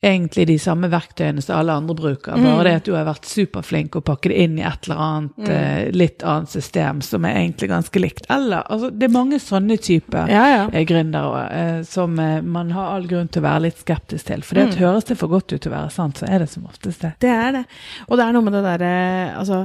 egentlig 0.00 0.44
de 0.46 0.54
samme 0.62 0.86
verktøyene 0.92 1.42
som 1.42 1.56
alle 1.58 1.74
andre 1.74 1.94
bruker, 1.98 2.36
bare 2.38 2.64
det 2.68 2.74
at 2.78 2.84
du 2.86 2.92
har 2.94 3.06
vært 3.08 3.26
superflink 3.26 3.96
å 3.98 4.02
pakke 4.06 4.30
det 4.30 4.36
inn 4.44 4.58
i 4.60 4.62
et 4.62 4.86
eller 4.86 5.00
annet 5.02 5.48
eh, 5.50 5.88
litt 5.90 6.22
annet 6.22 6.52
system 6.52 7.00
som 7.02 7.24
er 7.26 7.40
egentlig 7.40 7.66
ganske 7.72 7.98
likt. 8.02 8.28
Eller, 8.30 8.62
altså, 8.70 8.92
det 8.94 9.08
er 9.08 9.14
mange 9.16 9.40
sånne 9.42 9.74
typer 9.82 10.30
Ja, 10.30 10.44
ja. 10.52 10.60
eh, 10.70 10.84
gründere 10.86 11.40
eh, 11.50 11.80
som 11.88 12.14
eh, 12.22 12.36
man 12.46 12.70
har 12.76 12.92
all 12.94 13.08
grunn 13.10 13.26
til 13.26 13.42
å 13.42 13.46
være 13.48 13.64
litt 13.66 13.82
skeptisk 13.82 14.28
til. 14.30 14.44
For 14.46 14.60
det 14.60 14.68
at 14.68 14.78
høres 14.84 15.08
det 15.10 15.16
for 15.18 15.32
godt 15.34 15.50
ut 15.56 15.58
til 15.66 15.72
å 15.72 15.74
være 15.74 15.90
sant, 15.96 16.22
så 16.22 16.30
er 16.30 16.44
det 16.44 16.48
som 16.54 16.70
oftest 16.70 17.02
det. 17.02 17.12
Det 17.26 17.34
er 17.34 17.58
det. 17.58 17.64
Og 18.06 18.14
det 18.20 18.28
er 18.28 18.38
noe 18.38 18.46
med 18.46 18.54
det 18.58 18.62
derre 18.68 18.94
Altså, 19.38 19.64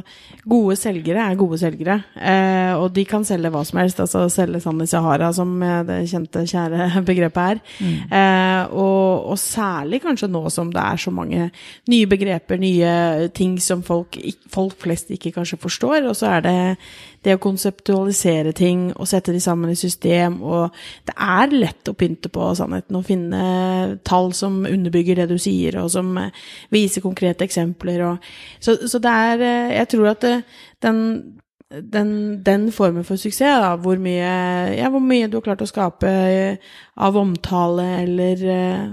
gode 0.50 0.76
selgere 0.78 1.28
er 1.30 1.38
gode 1.40 1.58
selgere. 1.62 2.00
Eh, 2.18 2.74
og 2.74 2.90
de 2.98 3.06
kan 3.10 3.22
selge 3.26 3.54
hva 3.54 3.62
som 3.70 3.80
helst. 3.84 4.02
Altså 4.02 4.26
selge 4.34 4.64
sand 4.66 4.82
i 4.82 4.90
Sahara, 4.90 5.30
som 5.34 5.54
det 5.88 6.02
kjente, 6.10 6.44
kjære 6.50 6.90
begrepet 7.10 7.54
er. 7.54 7.64
Eh, 8.10 8.74
og, 8.74 9.30
og 9.34 9.40
særlig 9.42 10.02
kanskje 10.04 10.23
nå 10.32 10.42
som 10.54 10.72
det 10.74 10.82
er 10.82 11.02
så 11.02 11.14
mange 11.14 11.50
nye 11.92 12.10
begreper, 12.10 12.60
nye 12.62 13.30
ting 13.36 13.58
som 13.62 13.84
folk, 13.86 14.18
folk 14.52 14.78
flest 14.84 15.12
ikke 15.14 15.34
kanskje 15.36 15.60
forstår. 15.62 16.08
Og 16.10 16.16
så 16.20 16.32
er 16.38 16.46
det 16.46 16.56
det 17.24 17.38
å 17.38 17.42
konseptualisere 17.44 18.52
ting 18.56 18.90
og 18.94 19.08
sette 19.10 19.34
de 19.36 19.42
sammen 19.44 19.72
i 19.72 19.80
system. 19.80 20.40
Og 20.44 20.74
det 21.08 21.16
er 21.16 21.56
lett 21.56 21.92
å 21.92 21.96
pynte 21.98 22.32
på 22.34 22.50
sannheten 22.58 23.00
og 23.00 23.08
finne 23.08 23.44
tall 24.08 24.34
som 24.36 24.64
underbygger 24.68 25.22
det 25.22 25.30
du 25.32 25.38
sier, 25.42 25.80
og 25.82 25.92
som 25.94 26.12
eh, 26.20 26.34
viser 26.74 27.06
konkrete 27.06 27.48
eksempler. 27.48 28.04
Og, 28.10 28.34
så, 28.64 28.78
så 28.88 29.02
det 29.04 29.16
er 29.30 29.48
eh, 29.48 29.78
Jeg 29.80 29.90
tror 29.96 30.12
at 30.14 30.22
det, 30.26 30.36
den 30.84 31.00
den, 31.82 32.10
den 32.46 32.68
formen 32.76 33.06
for 33.08 33.18
suksess, 33.18 33.62
da, 33.64 33.72
hvor 33.82 33.98
mye, 34.02 34.34
ja, 34.78 34.90
hvor 34.94 35.02
mye 35.02 35.30
du 35.32 35.40
har 35.40 35.46
klart 35.48 35.64
å 35.66 35.70
skape 35.70 36.10
eh, 36.10 36.68
av 37.02 37.18
omtale 37.18 37.88
eller 38.04 38.44
eh, 38.46 38.84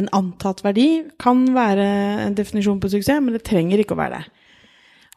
en 0.00 0.08
antatt 0.16 0.64
verdi, 0.66 0.88
kan 1.22 1.44
være 1.54 1.86
en 2.26 2.34
definisjon 2.38 2.80
på 2.82 2.90
suksess, 2.96 3.20
men 3.22 3.36
det 3.36 3.44
trenger 3.46 3.84
ikke 3.84 3.94
å 3.94 4.00
være 4.02 4.18
det. 4.18 4.34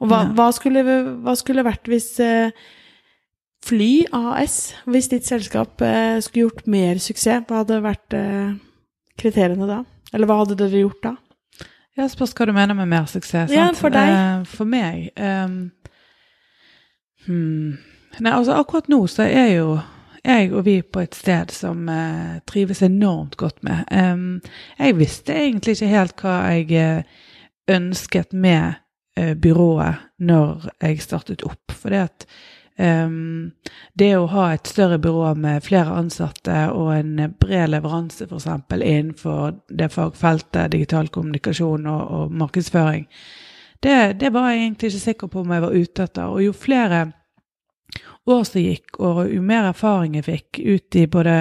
Og 0.02 0.10
hva, 0.10 0.22
Ja. 0.26 0.30
hva, 0.38 0.48
skulle, 0.54 0.84
hva 1.26 1.36
skulle 1.38 1.66
vært 1.66 1.90
hvis 1.90 2.12
eh, 2.26 2.54
Fly 3.62 4.08
AS, 4.18 4.72
hvis 4.90 5.12
ditt 5.12 5.28
selskap 5.30 5.82
eh, 5.86 6.18
skulle 6.26 6.48
gjort 6.48 6.64
mer 6.66 6.98
suksess, 6.98 7.44
hva 7.46 7.60
hadde 7.62 7.78
vært 7.84 8.16
eh, 8.18 8.56
kriteriene 9.22 9.68
da? 9.70 9.84
Eller 10.14 10.26
hva 10.30 10.40
hadde 10.40 10.58
dere 10.58 10.82
gjort 10.82 11.04
da? 11.06 11.12
Ja, 12.00 12.08
spørs 12.10 12.34
hva 12.34 12.48
du 12.50 12.54
mener 12.56 12.74
med 12.74 12.90
mer 12.90 13.06
suksess. 13.06 13.52
Sant? 13.52 13.54
Ja, 13.54 13.68
for 13.78 13.94
deg. 13.94 14.10
Eh, 14.10 14.50
for 14.50 14.66
meg 14.66 15.12
ehm, 15.14 15.60
hmm. 17.26 17.78
Nei, 18.20 18.32
altså 18.32 18.58
akkurat 18.60 18.90
nå 18.92 19.06
så 19.08 19.24
er 19.24 19.54
jo 19.56 19.80
jeg 20.22 20.52
og 20.54 20.66
vi 20.66 20.82
på 20.82 21.02
et 21.02 21.18
sted 21.18 21.52
som 21.54 21.90
eh, 21.90 22.40
trives 22.50 22.84
enormt 22.86 23.38
godt 23.42 23.64
med. 23.66 23.86
Um, 23.90 24.42
jeg 24.78 24.98
visste 25.00 25.34
egentlig 25.34 25.78
ikke 25.78 25.92
helt 25.92 26.22
hva 26.22 26.36
jeg 26.52 26.72
eh, 26.78 27.28
ønsket 27.72 28.34
med 28.34 28.82
eh, 29.18 29.34
byrået 29.34 30.04
når 30.22 30.70
jeg 30.82 31.02
startet 31.02 31.46
opp. 31.48 31.74
For 31.74 31.90
det 31.90 32.04
at 32.06 32.28
um, 32.78 33.52
det 33.98 34.12
å 34.18 34.30
ha 34.30 34.52
et 34.54 34.70
større 34.70 35.00
byrå 35.02 35.34
med 35.42 35.66
flere 35.66 35.98
ansatte 35.98 36.68
og 36.70 36.94
en 37.00 37.34
bred 37.42 37.74
leveranse 37.74 38.30
f.eks. 38.30 38.50
innenfor 38.78 39.58
det 39.70 39.90
fagfeltet 39.96 40.76
digital 40.76 41.10
kommunikasjon 41.10 41.90
og, 41.90 42.04
og 42.12 42.36
markedsføring, 42.44 43.08
det, 43.82 44.14
det 44.22 44.30
var 44.34 44.52
jeg 44.52 44.64
egentlig 44.64 44.92
ikke 44.92 45.06
sikker 45.08 45.32
på 45.32 45.42
om 45.42 45.54
jeg 45.56 45.66
var 45.66 45.76
ute 45.76 46.08
etter. 46.08 46.32
Og 46.32 46.44
jo 46.46 46.54
flere 46.54 47.06
år 48.30 48.44
som 48.48 48.62
gikk, 48.62 49.00
og 49.02 49.24
jo 49.34 49.42
mer 49.46 49.72
erfaring 49.72 50.20
jeg 50.20 50.28
fikk 50.28 50.62
ut 50.62 51.00
i 51.02 51.08
både 51.10 51.38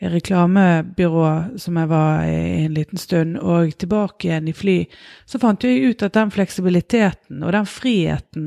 reklamebyrå, 0.00 1.58
som 1.60 1.76
jeg 1.76 1.88
var 1.90 2.22
i 2.24 2.62
en 2.64 2.76
liten 2.76 2.98
stund, 2.98 3.36
og 3.36 3.74
tilbake 3.76 4.28
igjen 4.28 4.48
i 4.48 4.54
fly, 4.56 4.76
så 5.28 5.40
fant 5.42 5.64
jeg 5.64 5.90
ut 5.90 6.04
at 6.06 6.16
den 6.16 6.32
fleksibiliteten 6.32 7.42
og 7.44 7.52
den 7.52 7.68
friheten 7.68 8.46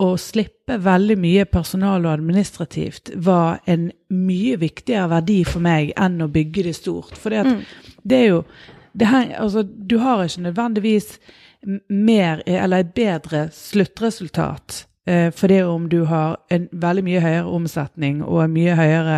å 0.00 0.08
slippe 0.16 0.78
veldig 0.80 1.18
mye 1.20 1.44
personal 1.44 2.06
og 2.06 2.14
administrativt 2.14 3.12
var 3.16 3.60
en 3.66 3.90
mye 4.08 4.56
viktigere 4.56 5.10
verdi 5.12 5.42
for 5.44 5.64
meg 5.64 5.92
enn 5.96 6.22
å 6.24 6.32
bygge 6.32 6.68
det 6.70 6.76
stort. 6.80 7.16
For 7.20 7.36
det, 7.36 7.58
det 8.02 8.22
er 8.22 8.28
jo 8.30 8.42
her, 9.06 9.34
altså, 9.38 9.62
Du 9.62 9.98
har 9.98 10.24
ikke 10.24 10.42
nødvendigvis 10.42 11.18
mer 11.88 12.42
eller 12.46 12.84
et 12.84 12.94
bedre 12.94 13.48
sluttresultat 13.52 14.84
eh, 15.08 15.30
for 15.34 15.50
det 15.50 15.64
om 15.64 15.88
du 15.90 16.04
har 16.04 16.36
en 16.54 16.68
veldig 16.72 17.02
mye 17.04 17.22
høyere 17.24 17.48
omsetning 17.50 18.20
og 18.22 18.50
mye 18.52 18.76
høyere 18.78 19.16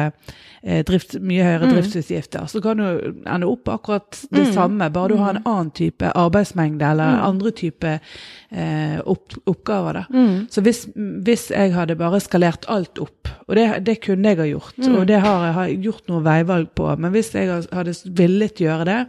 eh, 0.62 0.80
drift, 0.88 1.18
mye 1.20 1.44
høyere 1.44 1.68
driftsutgifter, 1.74 2.46
så 2.48 2.62
kan 2.64 2.80
du 2.80 3.12
ende 3.26 3.48
opp 3.50 3.68
akkurat 3.68 4.22
det 4.32 4.46
samme, 4.54 4.88
bare 4.90 5.12
du 5.12 5.20
har 5.20 5.36
en 5.36 5.44
annen 5.44 5.70
type 5.76 6.12
arbeidsmengde 6.16 6.88
eller 6.94 7.20
andre 7.28 7.52
type 7.52 7.98
eh, 7.98 8.98
opp, 9.04 9.36
oppgaver. 9.44 10.00
Da. 10.00 10.24
Så 10.50 10.64
hvis, 10.64 10.86
hvis 10.96 11.50
jeg 11.52 11.76
hadde 11.76 11.98
bare 12.00 12.24
skalert 12.24 12.64
alt 12.72 12.98
opp, 12.98 13.28
og 13.46 13.56
det, 13.58 13.68
det 13.84 14.00
kunne 14.04 14.32
jeg 14.32 14.40
ha 14.40 14.48
gjort, 14.48 14.80
og 14.88 15.06
det 15.12 15.20
har 15.20 15.48
jeg 15.50 15.58
har 15.60 15.78
gjort 15.88 16.08
noe 16.08 16.24
veivalg 16.24 16.72
på, 16.78 16.88
men 16.96 17.12
hvis 17.12 17.34
jeg 17.36 17.50
hadde 17.68 17.98
villet 18.16 18.64
gjøre 18.64 18.88
det, 18.88 19.00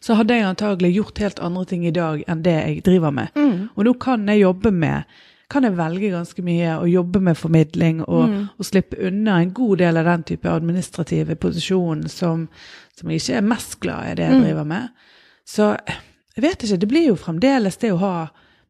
så 0.00 0.14
hadde 0.14 0.34
jeg 0.36 0.46
antagelig 0.46 0.94
gjort 0.94 1.18
helt 1.18 1.40
andre 1.42 1.64
ting 1.64 1.86
i 1.86 1.94
dag 1.94 2.24
enn 2.28 2.42
det 2.44 2.54
jeg 2.54 2.82
driver 2.86 3.10
med. 3.10 3.28
Og 3.74 3.84
nå 3.84 3.94
kan 4.00 4.28
jeg 4.28 4.44
jobbe 4.44 4.70
med 4.70 5.02
kan 5.50 5.64
jeg 5.66 5.76
velge 5.76 6.10
ganske 6.10 6.42
mye 6.42 6.70
og 6.80 6.88
jobbe 6.88 7.20
med 7.20 7.36
formidling 7.36 8.00
og, 8.04 8.30
og 8.58 8.64
slippe 8.66 8.96
unna 9.06 9.36
en 9.42 9.52
god 9.54 9.76
del 9.78 10.00
av 10.00 10.08
den 10.08 10.22
type 10.22 10.50
administrative 10.50 11.36
posisjonen 11.36 12.08
som, 12.08 12.48
som 12.98 13.10
jeg 13.10 13.20
ikke 13.20 13.36
er 13.38 13.46
mest 13.52 13.76
glad 13.80 14.08
i 14.08 14.14
det 14.18 14.24
jeg 14.24 14.40
driver 14.40 14.64
med. 14.64 14.88
Så 15.46 15.68
jeg 16.34 16.42
vet 16.42 16.64
ikke, 16.64 16.80
det 16.80 16.88
blir 16.90 17.06
jo 17.10 17.20
fremdeles 17.20 17.76
det 17.76 17.92
å 17.92 18.00
ha 18.00 18.14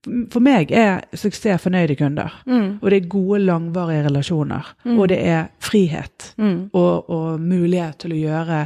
For 0.05 0.45
meg 0.45 0.73
er 0.73 1.01
suksess 1.17 1.63
fornøyde 1.65 1.97
kunder. 1.97 2.35
Og 2.83 2.91
det 2.91 2.99
er 2.99 3.09
gode, 3.09 3.41
langvarige 3.41 4.05
relasjoner. 4.05 4.75
Og 4.99 5.09
det 5.09 5.19
er 5.27 5.47
frihet. 5.65 6.35
Og, 6.73 7.11
og 7.11 7.41
mulighet 7.41 7.99
til 8.05 8.13
å 8.13 8.21
gjøre 8.21 8.61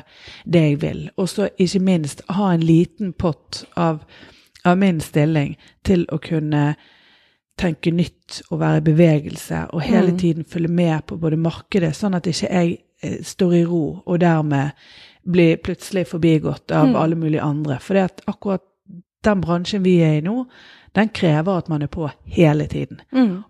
det 0.45 0.65
jeg 0.65 0.81
vil. 0.83 1.11
Og 1.17 1.29
så 1.29 1.49
ikke 1.59 1.81
minst 1.81 2.23
ha 2.29 2.53
en 2.55 2.65
liten 2.67 3.13
pott 3.13 3.65
av, 3.77 4.03
av 4.65 4.79
min 4.79 5.01
stilling 5.01 5.55
til 5.87 6.07
å 6.11 6.19
kunne 6.19 6.75
tenke 7.59 7.91
nytt 7.91 8.41
og 8.51 8.61
være 8.61 8.81
i 8.83 8.87
bevegelse 8.87 9.65
og 9.75 9.83
hele 9.83 10.15
tiden 10.19 10.47
følge 10.47 10.71
med 10.71 11.07
på 11.11 11.17
både 11.19 11.39
markedet, 11.41 11.91
sånn 11.97 12.15
at 12.15 12.29
ikke 12.31 12.51
jeg 12.53 12.77
eh, 13.03 13.19
står 13.27 13.55
i 13.59 13.65
ro 13.67 13.85
og 14.05 14.21
dermed 14.23 14.79
blir 15.29 15.59
plutselig 15.61 16.07
forbigått 16.09 16.73
av 16.73 16.95
alle 16.97 17.19
mulige 17.19 17.45
andre. 17.45 17.79
For 17.83 17.99
det 17.99 18.05
at 18.07 18.23
akkurat 18.31 18.63
den 19.27 19.43
bransjen 19.43 19.83
vi 19.85 19.99
er 20.05 20.19
i 20.19 20.25
nå, 20.25 20.45
den 20.93 21.09
krever 21.09 21.59
at 21.59 21.69
man 21.69 21.83
er 21.83 21.91
på 21.93 22.11
hele 22.25 22.67
tiden. 22.67 23.01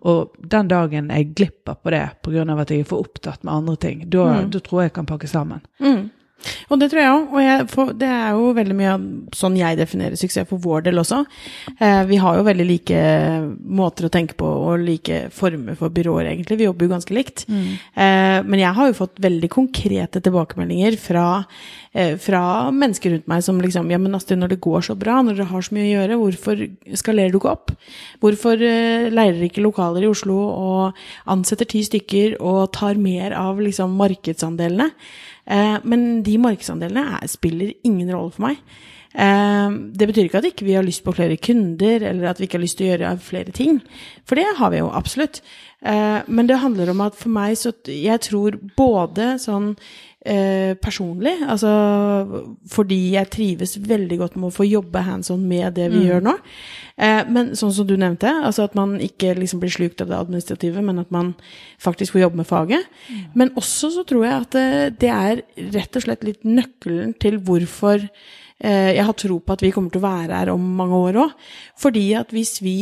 Og 0.01 0.35
den 0.51 0.67
dagen 0.67 1.09
jeg 1.09 1.33
glipper 1.35 1.73
på 1.73 1.89
det 1.93 2.05
pga. 2.23 2.45
at 2.61 2.71
jeg 2.71 2.79
er 2.79 2.89
for 2.89 3.05
opptatt 3.05 3.43
med 3.43 3.53
andre 3.53 3.75
ting, 3.75 4.09
da, 4.09 4.41
mm. 4.41 4.51
tror 4.51 4.81
jeg 4.81 4.89
jeg 4.91 4.93
kan 4.93 5.05
pakke 5.05 5.27
sammen. 5.27 5.61
Og 6.69 6.79
det 6.79 6.89
tror 6.91 7.01
jeg 7.01 7.13
òg. 7.13 7.25
Og 7.33 7.43
jeg, 7.43 7.65
for, 7.71 7.93
det 7.97 8.09
er 8.09 8.37
jo 8.37 8.51
veldig 8.57 8.77
mye 8.77 8.93
av 8.93 9.07
sånn 9.35 9.57
jeg 9.59 9.79
definerer 9.79 10.19
suksess 10.19 10.47
for 10.49 10.61
vår 10.63 10.85
del 10.87 11.01
også. 11.01 11.21
Eh, 11.79 12.03
vi 12.09 12.19
har 12.21 12.37
jo 12.39 12.45
veldig 12.47 12.67
like 12.69 13.01
måter 13.79 14.07
å 14.07 14.13
tenke 14.13 14.37
på 14.39 14.47
og 14.47 14.83
like 14.83 15.21
former 15.35 15.77
for 15.79 15.93
byråer, 15.93 16.31
egentlig. 16.31 16.59
Vi 16.61 16.67
jobber 16.67 16.87
jo 16.87 16.93
ganske 16.93 17.15
likt. 17.15 17.45
Eh, 17.49 18.39
men 18.45 18.61
jeg 18.61 18.75
har 18.77 18.89
jo 18.89 18.97
fått 18.97 19.21
veldig 19.21 19.51
konkrete 19.53 20.21
tilbakemeldinger 20.23 20.97
fra, 21.01 21.27
eh, 21.93 22.15
fra 22.21 22.43
mennesker 22.71 23.15
rundt 23.15 23.27
meg 23.27 23.43
som 23.43 23.59
liksom 23.59 23.89
Ja, 23.89 23.97
men 23.97 24.13
Astrid, 24.13 24.37
når 24.39 24.49
det 24.49 24.61
går 24.61 24.81
så 24.85 24.95
bra, 24.97 25.21
når 25.21 25.37
dere 25.37 25.49
har 25.49 25.61
så 25.61 25.73
mye 25.73 25.87
å 25.87 25.95
gjøre, 25.97 26.19
hvorfor 26.21 26.95
skalerer 26.95 27.31
du 27.31 27.39
ikke 27.39 27.51
opp? 27.51 27.71
Hvorfor 28.21 28.61
eh, 28.61 29.09
leier 29.09 29.33
dere 29.33 29.49
ikke 29.49 29.65
lokaler 29.65 30.03
i 30.03 30.11
Oslo 30.11 30.37
og 30.37 30.93
ansetter 31.25 31.65
ti 31.65 31.81
stykker 31.81 32.37
og 32.39 32.71
tar 32.75 32.95
mer 32.95 33.33
av 33.33 33.59
liksom 33.59 33.95
markedsandelene? 33.97 34.91
Eh, 35.49 35.77
men 35.83 36.23
de 36.25 36.37
markedsandelene 36.41 37.19
er, 37.19 37.27
spiller 37.31 37.73
ingen 37.87 38.11
rolle 38.13 38.33
for 38.35 38.49
meg. 38.49 38.61
Eh, 39.13 39.69
det 39.97 40.07
betyr 40.09 40.27
ikke 40.27 40.43
at 40.43 40.49
ikke 40.51 40.67
vi 40.67 40.77
har 40.77 40.85
lyst 40.85 41.03
på 41.05 41.15
flere 41.17 41.39
kunder, 41.41 42.05
eller 42.11 42.29
at 42.29 42.39
vi 42.39 42.45
ikke 42.47 42.59
har 42.59 42.65
lyst 42.65 42.77
til 42.79 42.89
å 42.89 42.91
gjøre 42.91 43.15
flere 43.25 43.55
ting. 43.55 43.81
For 44.29 44.37
det 44.37 44.45
har 44.59 44.73
vi 44.73 44.83
jo 44.83 44.91
absolutt. 44.93 45.41
Eh, 45.81 46.19
men 46.27 46.47
det 46.49 46.61
handler 46.61 46.91
om 46.91 47.01
at 47.01 47.15
for 47.15 47.31
meg 47.31 47.55
så 47.57 47.71
Jeg 47.87 48.19
tror 48.21 48.59
både 48.75 49.37
sånn 49.39 49.77
eh, 50.29 50.73
personlig, 50.81 51.35
altså 51.49 51.69
fordi 52.69 52.99
jeg 53.15 53.31
trives 53.33 53.75
veldig 53.81 54.19
godt 54.21 54.37
med 54.37 54.49
å 54.49 54.55
få 54.55 54.67
jobbe 54.67 55.01
hands 55.05 55.31
on 55.33 55.47
med 55.49 55.73
det 55.79 55.89
vi 55.93 56.05
gjør 56.07 56.23
nå. 56.25 56.35
Eh, 56.99 57.21
men 57.31 57.53
sånn 57.57 57.73
som 57.75 57.87
du 57.87 57.95
nevnte, 57.99 58.31
altså 58.45 58.65
at 58.67 58.75
man 58.77 58.97
ikke 59.03 59.33
liksom 59.37 59.61
blir 59.61 59.73
slukt 59.73 60.03
av 60.03 60.11
det 60.11 60.19
administrative, 60.19 60.83
men 60.85 61.01
at 61.01 61.11
man 61.15 61.33
faktisk 61.81 62.15
får 62.15 62.25
jobbe 62.25 62.41
med 62.41 62.49
faget. 62.49 62.89
Men 63.39 63.53
også 63.59 63.91
så 63.95 64.05
tror 64.07 64.27
jeg 64.27 64.45
at 64.45 64.59
eh, 64.59 64.89
det 65.01 65.13
er 65.13 65.43
rett 65.75 65.99
og 65.99 66.05
slett 66.05 66.27
litt 66.27 66.45
nøkkelen 66.47 67.15
til 67.21 67.39
hvorfor 67.47 68.03
eh, 68.03 68.91
jeg 68.97 69.05
har 69.07 69.19
tro 69.19 69.39
på 69.39 69.55
at 69.55 69.63
vi 69.65 69.71
kommer 69.75 69.93
til 69.93 70.03
å 70.03 70.09
være 70.09 70.41
her 70.43 70.53
om 70.53 70.73
mange 70.81 70.99
år 71.09 71.23
òg. 71.25 71.37
Fordi 71.79 72.09
at 72.19 72.35
hvis 72.35 72.59
vi 72.65 72.79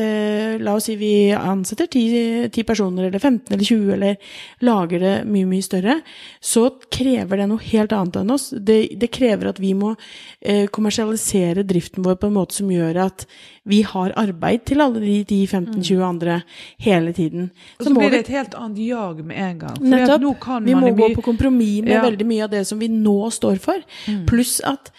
eh, 0.00 0.58
La 0.60 0.74
oss 0.74 0.86
si 0.88 0.96
vi 0.96 1.32
ansetter 1.34 1.86
10, 1.86 2.48
10 2.52 2.64
personer, 2.68 3.08
eller 3.08 3.18
15 3.18 3.54
eller 3.54 3.64
20, 3.64 3.92
eller 3.94 4.16
lager 4.60 5.00
det 5.00 5.14
mye, 5.26 5.48
mye 5.48 5.64
større, 5.64 6.00
så 6.40 6.66
krever 6.92 7.40
det 7.40 7.48
noe 7.50 7.62
helt 7.72 7.92
annet 7.96 8.20
enn 8.20 8.34
oss. 8.34 8.50
Det, 8.54 8.78
det 9.00 9.10
krever 9.14 9.50
at 9.50 9.60
vi 9.62 9.72
må 9.78 9.94
eh, 10.40 10.66
kommersialisere 10.72 11.66
driften 11.66 12.04
vår 12.06 12.18
på 12.20 12.30
en 12.30 12.36
måte 12.38 12.58
som 12.60 12.70
gjør 12.72 13.00
at 13.06 13.26
vi 13.64 13.80
har 13.88 14.12
arbeid 14.20 14.66
til 14.68 14.84
alle 14.84 15.00
de 15.00 15.16
10-15-20 15.24 16.04
andre 16.04 16.38
hele 16.84 17.14
tiden. 17.16 17.50
Og 17.78 17.88
så 17.88 17.94
blir 17.96 18.12
det 18.12 18.24
et 18.26 18.32
helt 18.36 18.54
annet 18.60 18.82
jag 18.84 19.24
med 19.24 19.40
en 19.40 19.58
gang. 19.64 19.78
Nettopp. 19.80 20.64
Vi 20.66 20.76
må 20.76 20.92
gå 20.92 21.10
på 21.16 21.24
kompromiss 21.24 21.82
med 21.82 21.94
Ja. 21.94 22.00
Mm. 22.04 22.10
veldig 22.10 22.26
mye 22.26 22.44
av 22.44 22.50
det 22.50 22.64
som 22.66 22.78
vi 22.78 22.88
nå 22.88 23.30
står 23.30 23.56
for. 23.62 23.80
Pluss 24.28 24.60
at 24.60 24.92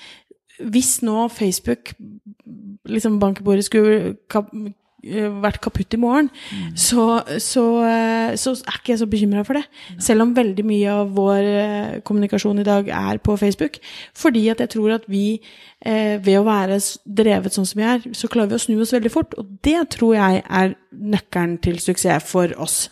hvis 0.59 1.01
nå 1.01 1.27
Facebook 1.29 1.93
liksom 2.85 3.19
bankbordet 3.19 3.65
skulle 3.65 4.15
vært 5.05 5.61
kaputt 5.61 5.93
i 5.93 5.97
morgen, 6.01 6.29
Mm. 6.51 6.75
så, 6.75 7.23
så, 7.39 7.63
eh, 7.85 8.35
så 8.35 8.51
er 8.65 8.79
ikke 8.79 8.93
jeg 8.93 8.99
så 8.99 9.07
bekymra 9.09 9.45
for 9.45 9.53
det. 9.53 9.63
Selv 9.99 10.21
om 10.21 10.33
veldig 10.35 10.65
mye 10.65 10.89
av 10.89 11.11
vår 11.15 11.43
eh, 11.43 11.99
kommunikasjon 12.01 12.59
i 12.59 12.63
dag 12.67 12.87
er 12.89 13.17
på 13.17 13.37
Facebook. 13.37 13.77
Fordi 14.13 14.49
at 14.49 14.59
jeg 14.59 14.69
tror 14.69 14.95
at 14.95 15.03
vi, 15.07 15.39
eh, 15.85 16.17
ved 16.17 16.39
å 16.39 16.45
være 16.45 16.79
drevet 17.05 17.53
sånn 17.53 17.65
som 17.67 17.79
vi 17.81 17.85
er, 17.87 17.99
så 18.13 18.27
klarer 18.27 18.49
vi 18.49 18.55
å 18.55 18.65
snu 18.65 18.81
oss 18.81 18.93
veldig 18.93 19.11
fort. 19.11 19.33
Og 19.37 19.45
det 19.63 19.89
tror 19.89 20.15
jeg 20.15 20.43
er 20.49 20.75
nøkkelen 20.91 21.61
til 21.61 21.77
suksess 21.79 22.23
for 22.23 22.47
oss. 22.57 22.89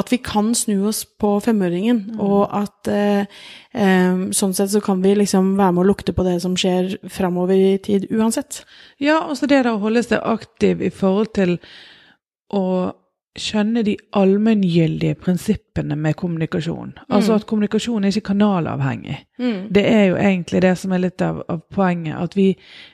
At 0.00 0.12
vi 0.12 0.20
kan 0.24 0.54
snu 0.56 0.86
oss 0.88 1.02
på 1.20 1.34
femøringen, 1.44 2.16
og 2.22 2.48
at 2.56 2.88
eh, 2.88 3.40
eh, 3.76 4.22
sånn 4.36 4.54
sett 4.56 4.72
så 4.72 4.80
kan 4.84 5.02
vi 5.04 5.12
liksom 5.18 5.52
være 5.58 5.76
med 5.76 5.84
å 5.84 5.90
lukte 5.90 6.14
på 6.16 6.24
det 6.26 6.38
som 6.44 6.56
skjer 6.58 6.94
framover 7.12 7.58
i 7.58 7.74
tid 7.84 8.08
uansett. 8.14 8.62
Ja, 9.02 9.20
og 9.26 9.36
så 9.36 9.50
det 9.50 9.60
der 9.60 9.74
å 9.74 9.82
holde 9.82 10.04
seg 10.06 10.24
aktiv 10.24 10.80
i 10.80 10.92
forhold 10.94 11.34
til 11.36 11.58
å 12.56 12.64
skjønne 13.38 13.82
de 13.86 13.94
allmenngyldige 14.18 15.14
prinsippene 15.22 15.94
med 15.96 16.16
kommunikasjon. 16.18 16.96
Altså 17.14 17.36
at 17.38 17.46
kommunikasjon 17.46 18.04
er 18.04 18.10
ikke 18.10 18.32
kanalavhengig. 18.32 19.18
Det 19.70 19.84
er 19.86 20.04
jo 20.10 20.16
egentlig 20.18 20.62
det 20.64 20.72
som 20.78 20.92
er 20.92 21.04
litt 21.04 21.22
av, 21.22 21.42
av 21.48 21.60
poenget. 21.70 22.16
At 22.18 22.34
vi, 22.36 22.48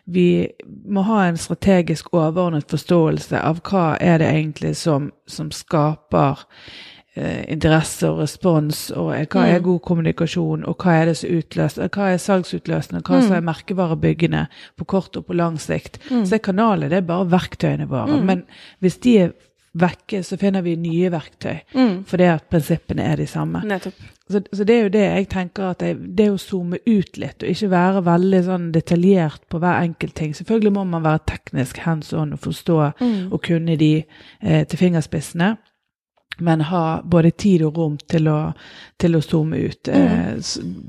vi 0.04 0.46
må 0.84 1.06
ha 1.08 1.24
en 1.26 1.40
strategisk 1.40 2.12
overordnet 2.12 2.68
forståelse 2.70 3.40
av 3.40 3.62
hva 3.64 3.86
er 3.96 4.20
det 4.20 4.28
egentlig 4.34 4.74
som, 4.76 5.08
som 5.26 5.48
skaper 5.54 6.44
interesse 7.16 8.10
og 8.10 8.20
respons, 8.20 8.90
og 8.92 9.14
eh, 9.16 9.24
hva 9.32 9.46
er 9.48 9.64
god 9.64 9.80
kommunikasjon, 9.86 10.66
og 10.68 10.76
hva 10.82 10.98
er 11.00 11.10
det 11.10 11.16
som 11.22 11.32
utløser, 11.32 11.88
hva 11.94 12.10
er 12.12 12.20
salgsutløsende, 12.20 13.00
hva 13.06 13.22
som 13.24 13.36
er 13.38 13.46
merkevarebyggende 13.46 14.46
på 14.76 14.84
kort 14.84 15.16
og 15.16 15.28
på 15.28 15.36
lang 15.38 15.56
sikt. 15.62 16.00
Så 16.10 16.36
er 16.36 16.44
kanaler 16.44 16.92
det 16.92 17.00
er 17.00 17.08
bare 17.08 17.30
verktøyene 17.32 17.88
våre. 17.88 18.20
Men 18.20 18.44
hvis 18.84 18.98
de 19.04 19.18
er 19.24 19.36
vekke, 19.76 20.22
så 20.24 20.38
finner 20.40 20.64
vi 20.64 20.74
nye 20.80 21.10
verktøy, 21.12 21.58
fordi 22.08 22.28
at 22.32 22.46
prinsippene 22.52 23.04
er 23.04 23.20
de 23.20 23.26
samme. 23.28 23.60
Nettopp. 23.68 23.98
Så, 24.26 24.40
så 24.50 24.64
det 24.66 24.74
er 24.74 24.82
jo 24.82 24.90
det 24.90 25.02
jeg 25.04 25.28
tenker 25.30 25.68
at 25.68 25.82
jeg, 25.84 25.98
det 26.18 26.26
å 26.32 26.38
zoome 26.40 26.80
ut 26.82 27.18
litt, 27.20 27.44
og 27.44 27.52
ikke 27.52 27.68
være 27.70 28.02
veldig 28.08 28.40
sånn 28.48 28.64
detaljert 28.74 29.44
på 29.52 29.60
hver 29.62 29.84
enkelt 29.84 30.16
ting. 30.18 30.32
Selvfølgelig 30.34 30.72
må 30.74 30.84
man 30.90 31.04
være 31.04 31.22
teknisk 31.30 31.78
hands 31.84 32.10
on 32.16 32.34
og 32.34 32.42
forstå 32.42 32.78
og 33.30 33.38
kunne 33.46 33.76
de 33.78 33.92
eh, 34.02 34.64
til 34.66 34.80
fingerspissene. 34.80 35.54
Men 36.38 36.60
ha 36.68 37.00
både 37.04 37.30
tid 37.30 37.64
og 37.64 37.78
rom 37.78 37.96
til 38.12 38.28
å, 38.28 38.38
til 39.00 39.16
å 39.16 39.22
zoome 39.24 39.60
ut. 39.68 39.88
Mm. 39.88 40.40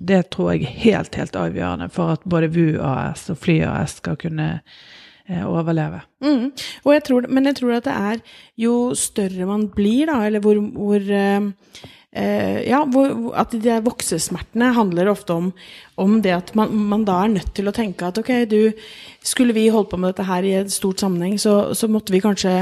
det 0.08 0.24
tror 0.36 0.54
jeg 0.54 0.66
er 0.66 0.80
helt, 0.84 1.16
helt 1.16 1.36
avgjørende 1.40 1.90
for 1.94 2.18
at 2.18 2.26
både 2.28 2.52
VU 2.52 2.80
AS 2.84 3.30
og 3.32 3.40
Fly 3.40 3.62
AS 3.68 3.98
skal 4.02 4.18
kunne 4.20 4.48
eh, 4.58 5.44
overleve. 5.48 6.02
Mm. 6.24 6.50
Jeg 6.92 7.04
tror, 7.08 7.28
men 7.32 7.48
jeg 7.48 7.62
tror 7.62 7.78
at 7.78 7.88
det 7.88 7.96
er 7.96 8.24
jo 8.60 8.74
større 8.98 9.48
man 9.48 9.70
blir, 9.72 10.10
da, 10.12 10.26
eller 10.28 10.44
hvor, 10.44 10.60
hvor 10.60 11.14
eh, 11.16 11.52
Ja, 12.66 12.80
at 13.38 13.52
de 13.54 13.76
voksesmertene 13.86 14.72
handler 14.74 15.12
ofte 15.12 15.36
om, 15.36 15.52
om 16.02 16.16
det 16.24 16.32
at 16.34 16.56
man, 16.58 16.72
man 16.90 17.04
da 17.06 17.20
er 17.24 17.36
nødt 17.36 17.52
til 17.54 17.70
å 17.70 17.76
tenke 17.76 18.08
at 18.08 18.18
ok, 18.18 18.32
du 18.50 18.72
Skulle 19.22 19.54
vi 19.54 19.68
holdt 19.70 19.92
på 19.92 20.00
med 20.00 20.16
dette 20.16 20.26
her 20.26 20.48
i 20.48 20.56
et 20.64 20.72
stort 20.74 21.04
sammenheng, 21.04 21.36
så, 21.38 21.76
så 21.78 21.90
måtte 21.92 22.16
vi 22.16 22.24
kanskje 22.24 22.56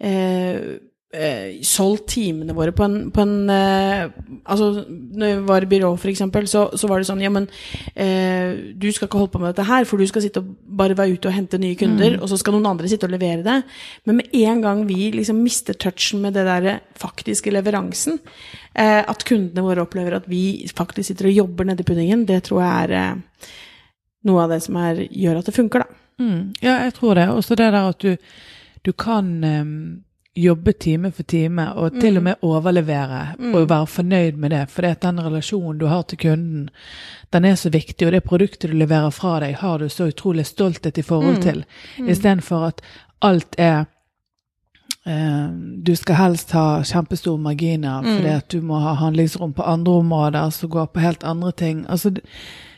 eh, 0.00 0.76
eh, 1.16 1.58
solgt 1.66 2.10
timene 2.12 2.54
våre 2.56 2.74
på 2.76 2.84
en, 2.86 2.96
på 3.14 3.24
en 3.24 3.50
eh, 3.52 4.12
Altså, 4.46 4.84
når 4.88 5.32
vi 5.32 5.46
var 5.48 5.64
i 5.64 5.68
byrå, 5.70 5.90
for 5.98 6.10
eksempel, 6.12 6.46
så, 6.50 6.66
så 6.78 6.90
var 6.90 7.00
det 7.00 7.08
sånn 7.08 7.22
Ja, 7.24 7.32
men 7.32 7.48
eh, 7.94 8.74
du 8.78 8.86
skal 8.92 9.08
ikke 9.08 9.22
holde 9.22 9.32
på 9.34 9.40
med 9.42 9.50
dette 9.50 9.66
her, 9.66 9.86
for 9.88 9.98
du 9.98 10.06
skal 10.06 10.22
sitte 10.22 10.42
og 10.42 10.52
bare 10.78 10.96
være 10.98 11.16
ute 11.16 11.30
og 11.30 11.34
hente 11.34 11.60
nye 11.62 11.78
kunder, 11.78 12.18
og 12.20 12.30
så 12.30 12.38
skal 12.40 12.54
noen 12.54 12.68
andre 12.70 12.90
sitte 12.90 13.08
og 13.08 13.14
levere 13.16 13.42
det. 13.46 13.56
Men 14.06 14.20
med 14.20 14.36
en 14.38 14.62
gang 14.62 14.84
vi 14.86 15.10
liksom 15.14 15.40
mister 15.42 15.78
touchen 15.78 16.22
med 16.22 16.36
det 16.38 16.46
der 16.46 16.80
faktiske 17.00 17.50
leveransen, 17.54 18.20
eh, 18.74 19.02
at 19.02 19.26
kundene 19.26 19.66
våre 19.66 19.86
opplever 19.86 20.20
at 20.20 20.30
vi 20.30 20.66
faktisk 20.76 21.10
sitter 21.10 21.32
og 21.32 21.38
jobber 21.40 21.70
nedi 21.70 21.86
puddingen, 21.86 22.26
det 22.28 22.44
tror 22.46 22.62
jeg 22.62 22.86
er 22.86 22.96
eh, 23.00 23.52
noe 24.26 24.46
av 24.46 24.54
det 24.54 24.62
som 24.66 24.78
er, 24.82 25.06
gjør 25.10 25.40
at 25.40 25.50
det 25.50 25.56
funker, 25.56 25.86
da. 25.86 26.02
Mm, 26.22 26.54
ja, 26.62 26.78
jeg 26.86 26.94
tror 26.96 27.18
det. 27.18 27.28
Også 27.28 27.56
det 27.58 27.70
der 27.72 27.90
at 27.90 28.00
du, 28.00 28.16
du 28.86 28.92
kan 28.96 29.32
em, 29.44 29.72
jobbe 30.36 30.72
time 30.72 31.10
for 31.12 31.22
time, 31.22 31.72
og 31.74 32.00
til 32.00 32.16
og 32.16 32.22
med 32.22 32.42
overlevere, 32.42 33.36
og 33.54 33.68
være 33.70 33.86
fornøyd 33.86 34.36
med 34.36 34.50
det. 34.50 34.62
For 34.70 34.82
den 34.82 35.20
relasjonen 35.24 35.78
du 35.78 35.86
har 35.86 36.02
til 36.02 36.18
kunden, 36.18 36.68
den 37.32 37.44
er 37.44 37.54
så 37.54 37.70
viktig, 37.70 38.06
og 38.06 38.12
det 38.12 38.24
produktet 38.24 38.70
du 38.70 38.76
leverer 38.76 39.10
fra 39.10 39.40
deg, 39.40 39.56
har 39.56 39.78
du 39.78 39.88
så 39.88 40.10
utrolig 40.12 40.46
stolthet 40.46 40.98
i 40.98 41.02
forhold 41.02 41.42
til. 41.42 41.64
Istedenfor 41.98 42.66
at 42.66 42.82
alt 43.22 43.54
er 43.58 43.84
eh, 45.06 45.48
du 45.82 45.96
skal 45.96 46.20
helst 46.20 46.52
ha 46.52 46.82
kjempestore 46.84 47.40
marginer 47.40 48.02
fordi 48.04 48.28
at 48.28 48.50
du 48.52 48.60
må 48.60 48.78
ha 48.82 48.94
handlingsrom 49.00 49.52
på 49.56 49.62
andre 49.62 49.92
områder 49.92 50.50
som 50.50 50.70
går 50.70 50.86
på 50.86 51.00
helt 51.00 51.24
andre 51.24 51.52
ting. 51.52 51.86
Altså, 51.88 52.12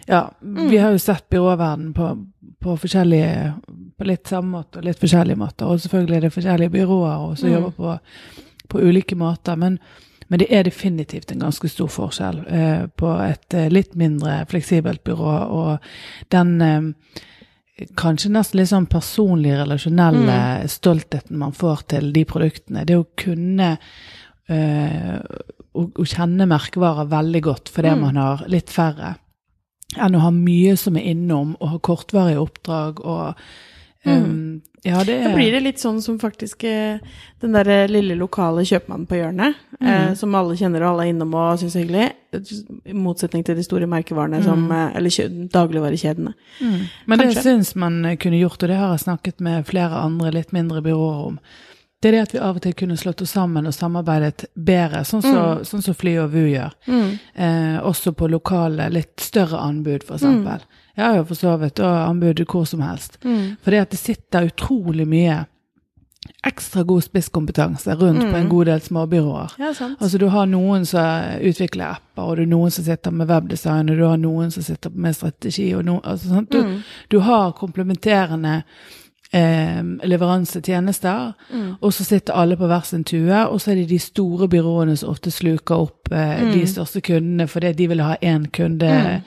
ja, 0.06 0.28
vi 0.40 0.76
har 0.76 0.90
jo 0.90 0.98
sett 0.98 1.28
byråverden 1.28 1.92
på, 1.94 2.16
på 2.62 2.76
forskjellige 2.76 3.52
på 3.98 4.06
litt 4.06 4.30
samme 4.30 4.60
måte 4.60 4.80
og 4.80 4.86
litt 4.86 5.00
forskjellige 5.00 5.40
måter. 5.40 5.68
Og 5.68 5.80
selvfølgelig 5.82 6.16
er 6.16 6.26
det 6.26 6.34
forskjellige 6.34 6.74
byråer 6.74 7.24
og 7.24 7.38
som 7.38 7.50
jobber 7.52 7.74
på, 7.78 7.96
på 8.70 8.82
ulike 8.84 9.18
måter. 9.18 9.58
Men, 9.58 9.78
men 10.28 10.42
det 10.42 10.50
er 10.54 10.68
definitivt 10.68 11.32
en 11.32 11.46
ganske 11.46 11.70
stor 11.72 11.90
forskjell 11.92 12.44
eh, 12.46 12.84
på 12.88 13.14
et 13.24 13.58
eh, 13.58 13.70
litt 13.72 13.96
mindre 13.98 14.44
fleksibelt 14.50 15.02
byrå 15.08 15.34
og 15.58 15.90
den 16.34 16.54
eh, 16.62 17.18
kanskje 17.98 18.32
nesten 18.34 18.60
litt 18.60 18.70
sånn 18.72 18.88
personlig, 18.90 19.54
relasjonelle 19.58 20.38
stoltheten 20.70 21.38
man 21.38 21.54
får 21.54 21.84
til 21.94 22.10
de 22.14 22.24
produktene. 22.28 22.84
Det 22.86 22.98
å 22.98 23.06
kunne 23.18 23.70
eh, 24.50 25.16
å, 25.78 25.86
å 25.86 26.06
kjenne 26.08 26.48
merkevarer 26.50 27.10
veldig 27.10 27.42
godt 27.46 27.72
fordi 27.72 27.94
man 28.00 28.18
har 28.20 28.44
litt 28.50 28.72
færre, 28.74 29.14
enn 29.96 30.18
å 30.18 30.24
ha 30.26 30.30
mye 30.34 30.74
som 30.76 30.98
er 30.98 31.10
innom 31.14 31.54
og 31.58 31.72
ha 31.72 31.80
kortvarige 31.90 32.42
oppdrag 32.42 33.02
og 33.04 33.44
um, 34.06 34.60
Ja, 34.82 35.04
det 35.04 35.16
Da 35.24 35.34
blir 35.34 35.52
det 35.52 35.60
litt 35.64 35.80
sånn 35.82 35.98
som 36.02 36.18
faktisk 36.22 36.62
eh, 36.64 37.00
den 37.42 37.56
der 37.56 37.68
eh, 37.68 37.88
lille 37.90 38.14
lokale 38.18 38.62
kjøpmannen 38.68 39.08
på 39.10 39.18
hjørnet, 39.18 39.58
eh, 39.80 40.12
som 40.18 40.34
alle 40.38 40.56
kjenner 40.56 40.84
og 40.84 40.92
alle 40.92 41.06
er 41.08 41.12
innom 41.12 41.34
og 41.34 41.58
syns 41.58 41.74
er 41.76 41.84
hyggelig, 41.84 42.10
i 42.86 42.94
motsetning 42.94 43.42
til 43.46 43.58
de 43.58 43.64
store 43.66 43.88
merkevarene 43.90 44.42
som 44.44 44.68
eh, 44.70 44.96
Eller 44.96 45.48
dagligvarekjedene. 45.52 46.34
Mm. 46.60 46.78
Men 47.06 47.18
det 47.18 47.30
Kanskje. 47.32 47.42
syns 47.42 47.74
man 47.74 48.04
eh, 48.04 48.16
kunne 48.16 48.38
gjort, 48.38 48.62
og 48.62 48.68
det 48.68 48.78
har 48.78 48.94
jeg 48.94 49.06
snakket 49.08 49.40
med 49.40 49.66
flere 49.66 50.04
andre 50.04 50.32
litt 50.38 50.54
mindre 50.54 50.84
byråer 50.84 51.26
om. 51.32 51.40
Det 51.98 52.08
er 52.08 52.12
det 52.14 52.26
at 52.28 52.34
vi 52.34 52.38
av 52.38 52.58
og 52.60 52.62
til 52.62 52.74
kunne 52.78 52.96
slått 52.96 53.22
oss 53.24 53.32
sammen 53.34 53.66
og 53.66 53.74
samarbeidet 53.74 54.44
bedre, 54.54 55.00
sånn 55.02 55.22
som 55.24 55.64
sånn 55.66 55.82
så 55.82 55.94
Fly 55.98 56.12
og 56.22 56.30
VU 56.30 56.44
gjør. 56.46 56.76
Eh, 56.86 57.78
også 57.82 58.12
på 58.14 58.28
lokale, 58.30 58.86
litt 58.94 59.18
større 59.18 59.58
anbud, 59.58 60.06
for 60.06 60.14
eksempel. 60.14 60.62
Har 60.98 61.20
jo 61.20 61.28
for 61.28 61.38
så 61.38 61.54
vidt 61.60 61.80
og 61.80 62.08
anbudet 62.08 62.48
hvor 62.50 62.66
som 62.66 62.82
helst. 62.82 63.20
For 63.62 63.70
det 63.70 63.84
at 63.86 63.94
det 63.94 64.00
sitter 64.02 64.50
utrolig 64.50 65.06
mye 65.08 65.44
ekstra 66.46 66.82
god 66.82 67.02
spisskompetanse 67.02 67.94
rundt 67.94 68.20
på 68.30 68.36
en 68.36 68.48
god 68.48 68.66
del 68.66 68.80
småbyråer. 68.80 69.52
Ja. 69.58 69.72
Altså 70.00 70.18
Du 70.18 70.26
har 70.26 70.46
noen 70.46 70.86
som 70.86 71.40
utvikler 71.40 71.96
apper, 71.96 72.22
og 72.22 72.36
du 72.36 72.42
har 72.42 72.50
noen 72.50 72.70
som 72.70 72.84
sitter 72.84 73.10
med 73.10 73.28
webdesign, 73.30 73.90
og 73.90 73.96
du 73.96 74.04
har 74.04 74.16
noen 74.16 74.50
som 74.50 74.62
sitter 74.62 74.90
med 74.90 75.16
strategi. 75.16 75.74
og 75.74 75.84
no, 75.84 76.00
altså, 76.04 76.28
sant? 76.28 76.52
Du, 76.52 76.80
du 77.10 77.18
har 77.20 77.52
komplementerende 77.58 78.62
eh, 79.32 79.82
leveransetjenester, 80.04 81.32
og 81.80 81.92
så 81.92 82.04
sitter 82.04 82.34
alle 82.34 82.56
på 82.56 82.66
hver 82.66 82.86
sin 82.86 83.04
tue, 83.04 83.46
og 83.46 83.60
så 83.60 83.70
er 83.70 83.82
det 83.82 83.88
de 83.88 83.98
store 83.98 84.48
byråene 84.48 84.96
som 84.96 85.10
ofte 85.10 85.30
sluker 85.30 85.74
opp 85.74 86.12
eh, 86.12 86.52
de 86.52 86.66
største 86.66 87.00
kundene 87.00 87.48
fordi 87.48 87.72
de 87.72 87.88
vil 87.88 88.00
ha 88.04 88.16
én 88.22 88.50
kunde. 88.52 88.86
Eh, 88.86 89.20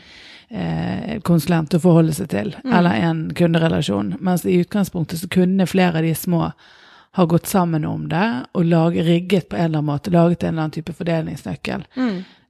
konsulent 1.23 1.73
å 1.77 1.79
forholde 1.79 2.13
seg 2.13 2.27
til, 2.33 2.49
eller 2.65 2.97
en 3.07 3.19
kunderelasjon. 3.37 4.15
Mens 4.19 4.43
i 4.45 4.57
utgangspunktet 4.61 5.21
så 5.21 5.29
kunne 5.31 5.67
flere 5.69 6.01
av 6.01 6.03
de 6.03 6.13
små 6.17 6.51
ha 7.17 7.25
gått 7.27 7.47
sammen 7.47 7.85
om 7.85 8.05
det 8.11 8.25
og 8.55 8.65
lag, 8.65 8.95
rigget 9.03 9.49
på 9.51 9.55
en 9.57 9.65
eller 9.65 9.79
annen 9.81 9.89
måte, 9.89 10.11
laget 10.11 10.43
en 10.43 10.53
eller 10.53 10.65
annen 10.65 10.75
type 10.77 10.93
fordelingsnøkkel. 10.95 11.83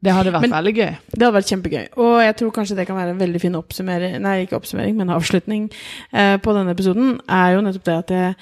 Det 0.02 0.14
hadde 0.14 0.32
vært 0.34 0.42
Men- 0.42 0.52
veldig 0.56 0.74
gøy. 0.76 0.92
Det 1.14 1.22
hadde 1.22 1.36
vært 1.38 1.50
kjempegøy. 1.52 1.88
Og 1.98 2.22
jeg 2.22 2.36
tror 2.38 2.52
kanskje 2.52 2.76
det 2.76 2.88
kan 2.88 2.96
være 2.98 3.10
en 3.14 3.20
veldig 3.22 3.42
fin 3.42 3.56
oppsummering, 3.56 4.20
nei, 4.22 4.46
ikke 4.46 4.58
oppsummering, 4.58 4.96
men 4.98 5.10
avslutning 5.14 5.70
eh, 6.14 6.38
på 6.38 6.54
denne 6.58 6.74
episoden, 6.74 7.20
er 7.30 7.54
jo 7.56 7.62
nettopp 7.62 7.84
det 7.84 7.98
at 7.98 8.10
jeg, 8.10 8.36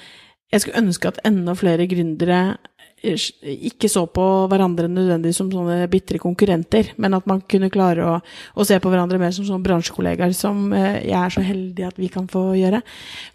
jeg 0.52 0.60
skulle 0.60 0.82
ønske 0.86 1.08
at 1.08 1.20
enda 1.24 1.52
flere 1.54 1.86
gründere 1.88 2.56
ikke 3.00 3.88
så 3.88 4.02
på 4.12 4.24
hverandre 4.50 4.88
nødvendigvis 4.90 5.38
som 5.40 5.48
sånne 5.52 5.86
bitre 5.88 6.18
konkurrenter, 6.20 6.90
men 7.00 7.16
at 7.16 7.24
man 7.28 7.40
kunne 7.48 7.70
klare 7.72 8.04
å, 8.04 8.16
å, 8.20 8.66
se 8.68 8.76
på 8.76 8.92
hverandre 8.92 9.16
mer 9.20 9.32
som 9.32 9.46
sånne 9.48 9.64
bransjekollegaer, 9.64 10.34
som 10.36 10.68
eh, 10.76 11.00
jeg 11.08 11.16
er 11.16 11.32
så 11.32 11.44
heldig 11.44 11.86
at 11.88 12.00
vi 12.00 12.10
kan 12.12 12.28
få 12.28 12.50
gjøre. 12.58 12.82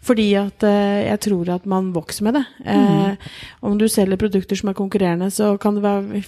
Fordi 0.06 0.28
at 0.38 0.66
eh, 0.66 1.08
jeg 1.08 1.22
tror 1.26 1.50
at 1.56 1.66
man 1.66 1.90
vokser 1.96 2.28
med 2.28 2.38
det. 2.38 2.44
Eh, 2.62 2.92
mm. 3.10 3.32
Om 3.66 3.74
du 3.80 3.88
selger 3.90 4.20
produkter 4.20 4.60
som 4.60 4.70
er 4.70 4.78
konkurrerende, 4.78 5.32
så 5.34 5.56
kan 5.58 5.74
det 5.74 5.82
være, 5.82 6.22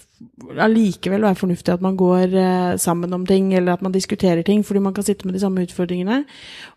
allikevel 0.66 1.28
være 1.28 1.38
fornuftig 1.38 1.76
at 1.76 1.84
man 1.84 1.98
går 2.00 2.34
eh, 2.34 2.74
sammen 2.82 3.14
om 3.14 3.26
ting, 3.28 3.52
eller 3.54 3.76
at 3.76 3.86
man 3.86 3.94
diskuterer 3.94 4.42
ting, 4.42 4.66
fordi 4.66 4.82
man 4.82 4.98
kan 4.98 5.06
sitte 5.06 5.30
med 5.30 5.38
de 5.38 5.44
samme 5.44 5.62
utfordringene, 5.62 6.24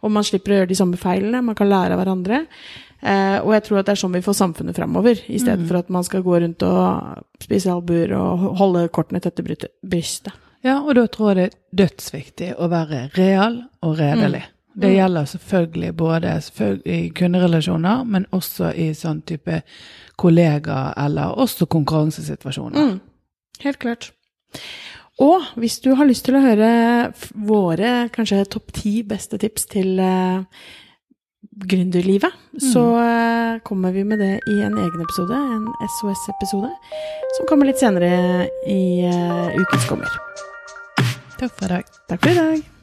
og 0.05 0.13
man 0.13 0.29
slipper 0.29 0.53
å 0.53 0.61
gjøre 0.61 0.73
de 0.75 0.77
samme 0.77 1.01
feilene, 1.01 1.41
man 1.41 1.57
kan 1.57 1.73
lære 1.73 1.97
av 1.97 2.03
hverandre. 2.03 2.45
Eh, 3.01 3.39
og 3.41 3.53
jeg 3.55 3.65
tror 3.65 3.81
at 3.81 3.89
det 3.89 3.95
er 3.95 4.01
sånn 4.03 4.13
vi 4.13 4.23
får 4.25 4.37
samfunnet 4.37 4.77
framover, 4.77 5.19
i 5.25 5.39
stedet 5.41 5.63
mm. 5.63 5.67
for 5.71 5.81
at 5.81 5.91
man 5.93 6.05
skal 6.05 6.23
gå 6.25 6.39
rundt 6.43 6.65
og 6.67 7.41
spise 7.41 7.73
albuer 7.73 8.13
og 8.17 8.47
holde 8.61 8.85
kortene 8.93 9.21
tett 9.23 9.39
til 9.39 9.49
brystet. 9.81 10.37
Ja, 10.61 10.77
og 10.83 10.93
da 10.93 11.07
tror 11.09 11.31
jeg 11.31 11.37
det 11.37 11.45
er 11.47 11.55
dødsviktig 11.81 12.51
å 12.61 12.67
være 12.69 13.07
real 13.17 13.63
og 13.81 13.95
redelig. 13.97 14.43
Mm. 14.45 14.57
Det 14.71 14.87
mm. 14.87 14.95
gjelder 14.95 15.31
selvfølgelig 15.31 15.95
både 15.97 16.35
i 16.85 16.99
kunderelasjoner, 17.17 18.03
men 18.05 18.27
også 18.31 18.69
i 18.77 18.91
sånn 18.95 19.23
type 19.27 19.63
kollega- 20.21 20.93
eller 21.01 21.33
også 21.41 21.65
konkurransesituasjoner. 21.65 22.77
Mm. 22.77 22.99
Helt 23.65 23.81
klart. 23.81 24.11
Og 25.21 25.43
hvis 25.59 25.79
du 25.83 25.91
har 25.97 26.07
lyst 26.07 26.25
til 26.25 26.37
å 26.37 26.43
høre 26.45 26.69
våre 27.33 28.07
kanskje 28.13 28.45
topp 28.53 28.71
ti 28.77 29.01
beste 29.05 29.37
tips 29.41 29.67
til 29.73 29.99
uh, 29.99 30.45
gründerlivet, 31.41 32.33
mm. 32.53 32.59
så 32.73 32.83
uh, 32.97 33.59
kommer 33.67 33.91
vi 33.91 34.03
med 34.03 34.19
det 34.19 34.33
i 34.49 34.57
en 34.61 34.77
egen 34.77 35.01
episode, 35.05 35.35
en 35.35 35.67
SOS-episode, 35.97 36.71
som 37.37 37.49
kommer 37.49 37.69
litt 37.69 37.81
senere 37.81 38.47
i 38.69 39.07
uh, 39.07 39.49
ukens 39.57 39.89
kommer. 39.89 40.21
Takk 41.39 41.57
for 41.57 41.65
i 41.65 41.73
dag. 41.77 41.97
Takk 42.07 42.21
for 42.21 42.35
i 42.35 42.37
dag. 42.37 42.80